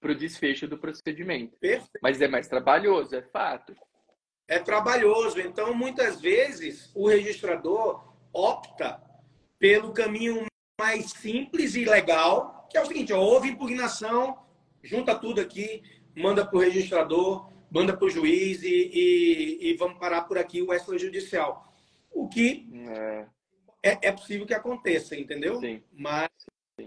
[0.00, 1.56] para o desfecho do procedimento.
[1.58, 1.98] Perfeito.
[2.02, 3.74] Mas é mais trabalhoso, é fato.
[4.48, 5.40] É trabalhoso.
[5.40, 9.02] Então, muitas vezes, o registrador opta
[9.58, 10.46] pelo caminho
[10.78, 14.38] mais simples e legal, que é o seguinte: ó, houve impugnação,
[14.82, 15.82] junta tudo aqui,
[16.16, 20.62] manda para o registrador, manda para o juiz e, e, e, vamos parar por aqui
[20.62, 21.72] o extrajudicial.
[22.10, 23.26] O que é.
[23.82, 25.60] É, é possível que aconteça, entendeu?
[25.60, 25.80] Sim.
[25.92, 26.28] Mas,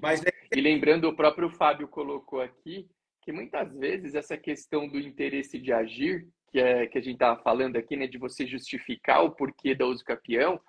[0.02, 0.30] mas é...
[0.54, 2.90] E lembrando, o próprio Fábio colocou aqui
[3.22, 7.42] que muitas vezes essa questão do interesse de agir, que é que a gente estava
[7.42, 10.60] falando aqui, né, de você justificar o porquê da uso capião,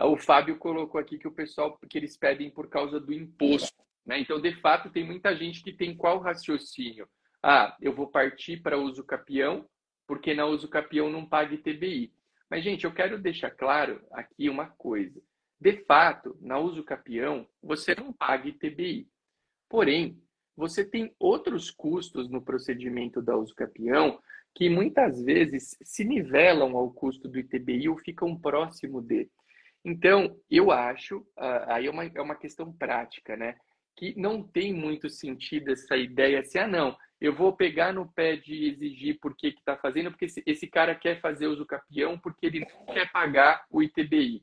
[0.00, 4.18] o Fábio colocou aqui que o pessoal que eles pedem por causa do imposto, né?
[4.18, 7.08] Então, de fato, tem muita gente que tem qual raciocínio?
[7.42, 9.66] Ah, eu vou partir para uso capião,
[10.06, 12.12] porque na uso capião não paga ITBI.
[12.50, 15.20] Mas gente, eu quero deixar claro aqui uma coisa.
[15.60, 19.08] De fato, na uso capião, você não paga ITBI.
[19.68, 20.22] Porém,
[20.56, 24.20] você tem outros custos no procedimento da uso capião
[24.54, 29.30] que muitas vezes se nivelam ao custo do ITBI ou ficam próximo dele.
[29.84, 33.56] Então, eu acho, ah, aí é uma, é uma questão prática, né?
[33.96, 38.36] Que não tem muito sentido essa ideia assim, ah, não, eu vou pegar no pé
[38.36, 42.46] de exigir por que está fazendo, porque esse, esse, cara quer fazer uso capião porque
[42.46, 44.42] ele não quer pagar o ITBI.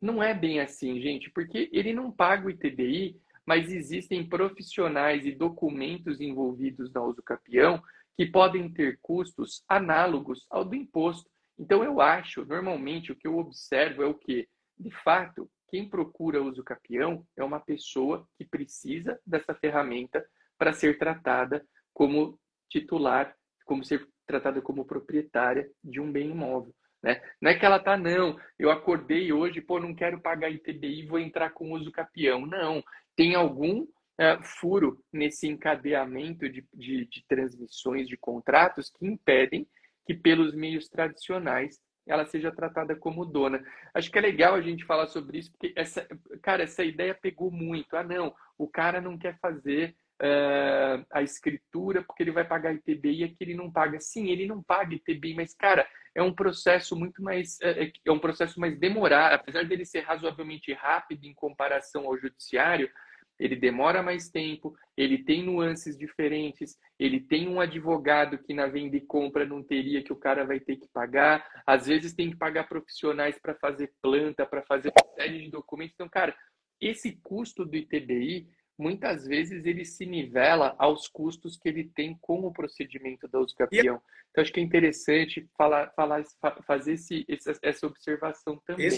[0.00, 5.30] Não é bem assim, gente, porque ele não paga o ITBI mas existem profissionais e
[5.30, 7.80] documentos envolvidos na uso capião
[8.16, 11.30] que podem ter custos análogos ao do imposto.
[11.56, 16.42] Então, eu acho, normalmente, o que eu observo é o que, de fato, quem procura
[16.42, 20.24] uso capião é uma pessoa que precisa dessa ferramenta
[20.58, 22.38] para ser tratada como
[22.68, 26.74] titular, como ser tratada como proprietária de um bem imóvel.
[27.02, 27.20] Né?
[27.40, 31.18] Não é que ela tá, não, eu acordei hoje, pô, não quero pagar ITBI, vou
[31.18, 32.44] entrar com uso capião.
[32.46, 32.82] Não,
[33.14, 33.86] tem algum
[34.18, 39.68] é, furo nesse encadeamento de, de, de transmissões de contratos que impedem
[40.06, 43.64] que, pelos meios tradicionais, ela seja tratada como dona.
[43.92, 46.06] Acho que é legal a gente falar sobre isso, porque essa,
[46.42, 47.96] cara, essa ideia pegou muito.
[47.96, 53.20] Ah, não, o cara não quer fazer uh, a escritura porque ele vai pagar ITBI
[53.20, 53.98] e aqui ele não paga.
[54.00, 58.18] Sim, ele não paga ITBI, mas, cara, é um processo muito mais, é, é um
[58.18, 59.34] processo mais demorado.
[59.34, 62.90] Apesar dele ser razoavelmente rápido em comparação ao judiciário,
[63.38, 68.96] ele demora mais tempo, ele tem nuances diferentes, ele tem um advogado que na venda
[68.96, 72.36] e compra não teria, que o cara vai ter que pagar, às vezes tem que
[72.36, 75.94] pagar profissionais para fazer planta, para fazer uma série de documentos.
[75.94, 76.36] Então, cara,
[76.80, 82.40] esse custo do ITBI, muitas vezes ele se nivela aos custos que ele tem com
[82.40, 84.00] o procedimento da uso capião.
[84.30, 86.24] Então, acho que é interessante falar, falar
[86.66, 87.26] fazer esse,
[87.62, 88.88] essa observação também.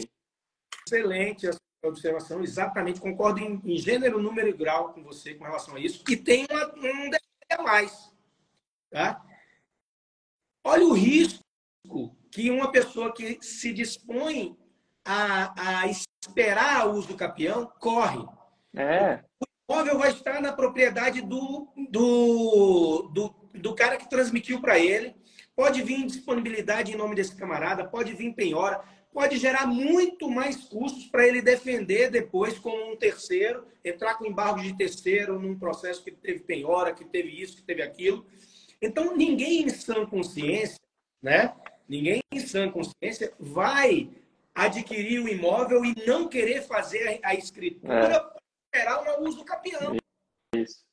[0.87, 1.49] Excelente
[1.87, 6.03] observação, exatamente, concordo em, em, gênero, número e grau com você com relação a isso.
[6.09, 7.21] E tem uma, um detalhe
[7.53, 8.13] a mais.
[8.91, 9.25] Tá?
[10.65, 11.45] Olha o risco
[12.31, 14.57] que uma pessoa que se dispõe
[15.05, 18.27] a, a esperar o uso do capião corre.
[18.75, 19.25] É.
[19.41, 25.17] O imóvel vai estar na propriedade do, do, do, do cara que transmitiu para ele.
[25.55, 28.83] Pode vir disponibilidade em nome desse camarada, pode vir penhora,
[29.19, 34.63] pode gerar muito mais custos para ele defender depois como um terceiro, entrar com embargo
[34.63, 38.25] de terceiro num processo que teve penhora, que teve isso, que teve aquilo.
[38.81, 40.79] Então, ninguém em sã consciência,
[41.21, 41.53] né?
[41.89, 44.09] Ninguém em sã consciência vai
[44.55, 48.21] adquirir o imóvel e não querer fazer a escritura é.
[48.21, 48.37] para
[48.73, 49.97] esperar o uso capião.
[50.55, 50.85] Isso.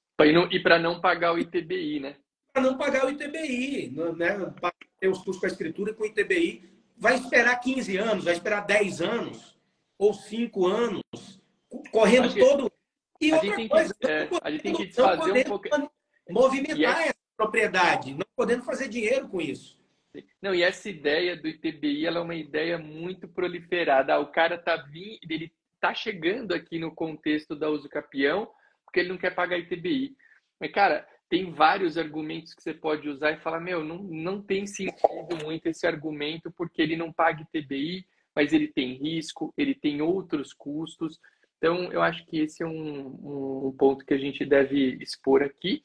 [0.50, 2.16] E para não pagar o ITBI, né?
[2.52, 4.52] Para não pagar o ITBI, né?
[4.60, 8.24] Para ter os custos com a escritura e com o ITBI vai esperar 15 anos,
[8.24, 9.58] vai esperar 10 anos
[9.98, 11.02] ou 5 anos,
[11.92, 12.72] correndo todo.
[13.22, 15.70] E a outra coisa, que, é, a gente tem que desfazer um pouco.
[16.30, 19.80] Movimentar essa propriedade, não podendo fazer dinheiro com isso.
[20.42, 24.14] Não, e essa ideia do ITBI ela é uma ideia muito proliferada.
[24.14, 28.50] Ah, o cara tá vindo, ele tá chegando aqui no contexto da uso capião
[28.86, 30.16] porque ele não quer pagar ITBI.
[30.60, 34.68] Mas, cara, tem vários argumentos que você pode usar e falar, meu, não, não tem
[34.68, 38.06] sentido muito esse argumento porque ele não paga ITBI,
[38.36, 41.20] mas ele tem risco, ele tem outros custos.
[41.58, 45.84] Então, eu acho que esse é um, um ponto que a gente deve expor aqui.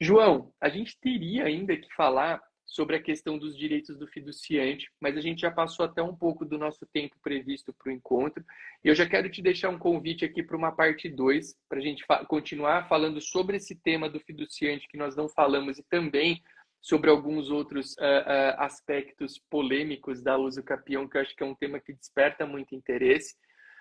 [0.00, 5.16] João, a gente teria ainda que falar sobre a questão dos direitos do fiduciante, mas
[5.16, 8.44] a gente já passou até um pouco do nosso tempo previsto para o encontro.
[8.84, 11.82] E eu já quero te deixar um convite aqui para uma parte 2, para a
[11.82, 16.42] gente fa continuar falando sobre esse tema do fiduciante que nós não falamos e também
[16.80, 21.46] sobre alguns outros uh, uh, aspectos polêmicos da uso capião, que eu acho que é
[21.46, 23.34] um tema que desperta muito interesse.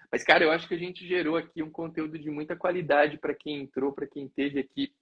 [0.10, 3.36] Mas, cara, eu acho que a gente gerou aqui um conteúdo de muita qualidade para
[3.36, 4.94] quem entrou, para quem esteve aqui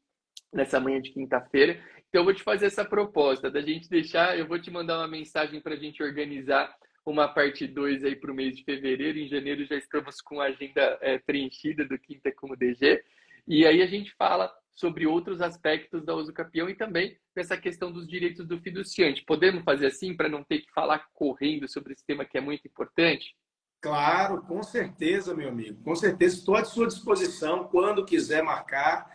[0.56, 1.80] nessa manhã de quinta-feira.
[2.10, 5.08] Então, eu vou te fazer essa proposta da gente deixar, eu vou te mandar uma
[5.08, 6.74] mensagem para a gente organizar
[7.06, 9.20] uma parte 2 aí para o mês de fevereiro.
[9.20, 13.04] Em janeiro já estamos com a agenda é, preenchida do Quinta como DG.
[13.48, 17.92] E aí a gente fala sobre outros aspectos da uso capião e também essa questão
[17.92, 19.24] dos direitos do fiduciante.
[19.24, 22.68] Podemos fazer assim para não ter que falar correndo sobre esse tema que é muito
[22.68, 23.36] importante?
[23.82, 25.82] Claro, com certeza, meu amigo.
[25.84, 27.66] Com certeza, estou à sua disposição.
[27.66, 29.06] Quando quiser marcar,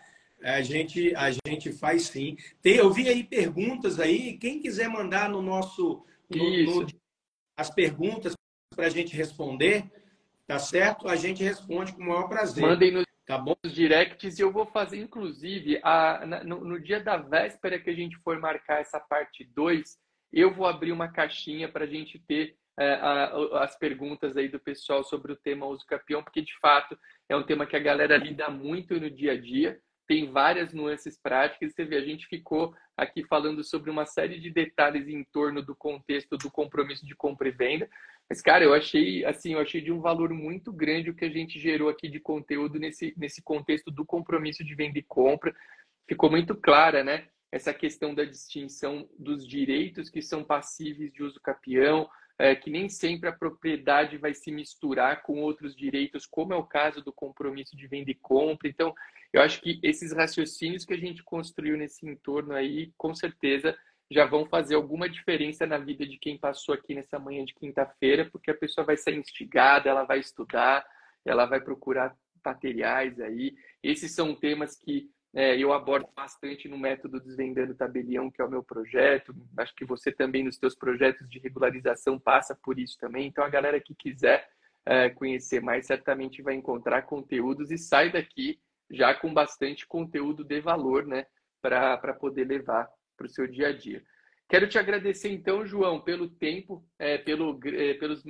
[0.42, 2.36] a gente, a gente faz sim.
[2.62, 4.38] Tem, eu vi aí perguntas aí.
[4.38, 6.04] Quem quiser mandar no nosso.
[6.28, 6.86] No, no,
[7.56, 8.34] as perguntas
[8.74, 9.84] para a gente responder,
[10.46, 11.08] tá certo?
[11.08, 12.62] A gente responde com o maior prazer.
[12.62, 13.54] Mandem nos tá bom?
[13.64, 18.16] directs e eu vou fazer, inclusive, a, no, no dia da véspera que a gente
[18.24, 19.98] for marcar essa parte 2,
[20.32, 24.58] eu vou abrir uma caixinha para a gente ter é, a, as perguntas aí do
[24.58, 28.16] pessoal sobre o tema uso capião, porque de fato é um tema que a galera
[28.16, 29.78] lida muito no dia a dia
[30.10, 31.72] tem várias nuances práticas.
[31.72, 35.72] Você vê, a gente ficou aqui falando sobre uma série de detalhes em torno do
[35.72, 37.88] contexto do compromisso de compra e venda.
[38.28, 41.30] Mas, cara, eu achei assim, eu achei de um valor muito grande o que a
[41.30, 45.54] gente gerou aqui de conteúdo nesse, nesse contexto do compromisso de venda e compra.
[46.08, 47.28] Ficou muito clara, né?
[47.52, 52.88] Essa questão da distinção dos direitos que são passíveis de uso capião, é, que nem
[52.88, 57.76] sempre a propriedade vai se misturar com outros direitos, como é o caso do compromisso
[57.76, 58.68] de venda e compra.
[58.68, 58.92] Então,
[59.32, 63.76] eu acho que esses raciocínios que a gente construiu nesse entorno aí, com certeza,
[64.10, 68.28] já vão fazer alguma diferença na vida de quem passou aqui nessa manhã de quinta-feira,
[68.30, 70.84] porque a pessoa vai ser instigada, ela vai estudar,
[71.24, 73.54] ela vai procurar materiais aí.
[73.82, 78.50] Esses são temas que é, eu abordo bastante no método Desvendando Tabelião, que é o
[78.50, 79.32] meu projeto.
[79.56, 83.28] Acho que você também, nos seus projetos de regularização, passa por isso também.
[83.28, 84.48] Então, a galera que quiser
[84.84, 88.58] é, conhecer mais, certamente vai encontrar conteúdos e sai daqui
[88.90, 91.26] já com bastante conteúdo de valor, né,
[91.62, 94.02] para poder levar para o seu dia a dia.
[94.48, 98.24] Quero te agradecer, então, João, pelo tempo, é, pelo, é, pelos,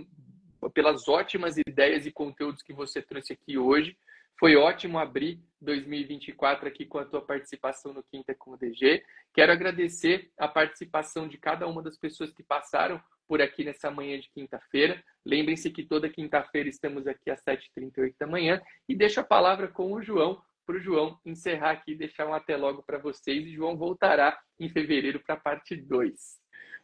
[0.74, 3.96] pelas ótimas ideias e conteúdos que você trouxe aqui hoje.
[4.38, 9.02] Foi ótimo abrir 2024 aqui com a tua participação no Quinta com o DG.
[9.32, 14.18] Quero agradecer a participação de cada uma das pessoas que passaram por aqui nessa manhã
[14.18, 15.02] de quinta-feira.
[15.24, 18.60] Lembrem-se que toda quinta-feira estamos aqui às 7h38 da manhã.
[18.88, 22.34] E deixo a palavra com o João para o João encerrar aqui e deixar um
[22.34, 23.44] até logo para vocês.
[23.44, 26.14] E João voltará em fevereiro para a parte 2.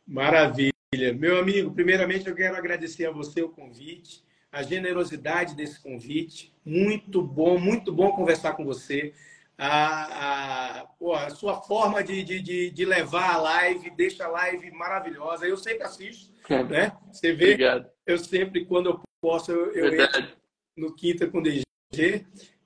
[0.05, 0.72] Maravilha.
[1.16, 6.53] Meu amigo, primeiramente eu quero agradecer a você o convite, a generosidade desse convite.
[6.64, 9.14] Muito bom, muito bom conversar com você.
[9.57, 15.46] A, a, a sua forma de, de, de, levar a live deixa a live maravilhosa.
[15.46, 16.63] Eu sempre assisto, é.
[16.64, 16.92] né?
[17.11, 17.88] Você vê, Obrigado.
[18.04, 20.29] eu sempre, quando eu posso, eu, eu entro
[20.76, 21.64] no Quinta com DG.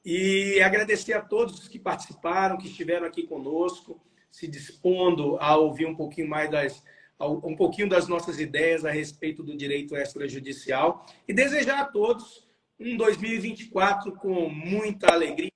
[0.05, 4.01] E agradecer a todos que participaram, que estiveram aqui conosco,
[4.31, 6.83] se dispondo a ouvir um pouquinho mais das
[7.23, 12.49] um pouquinho das nossas ideias a respeito do direito extrajudicial e desejar a todos
[12.79, 15.53] um 2024 com muita alegria,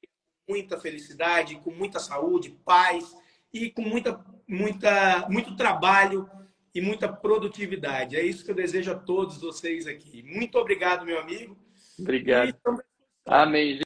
[0.47, 3.17] muita felicidade, com muita saúde, paz
[3.51, 6.29] e com muita, muita, muito trabalho
[6.75, 8.17] e muita produtividade.
[8.17, 10.23] É isso que eu desejo a todos vocês aqui.
[10.23, 11.57] Muito obrigado, meu amigo.
[11.99, 12.55] Obrigado.
[13.25, 13.81] Amém.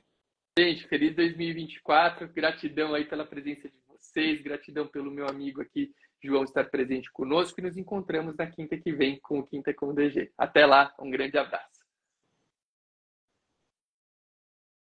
[0.59, 2.27] Gente, feliz 2024.
[2.35, 7.61] Gratidão aí pela presença de vocês, gratidão pelo meu amigo aqui, João, estar presente conosco
[7.61, 10.33] e nos encontramos na quinta que vem com o Quinta com o DG.
[10.37, 11.78] Até lá, um grande abraço.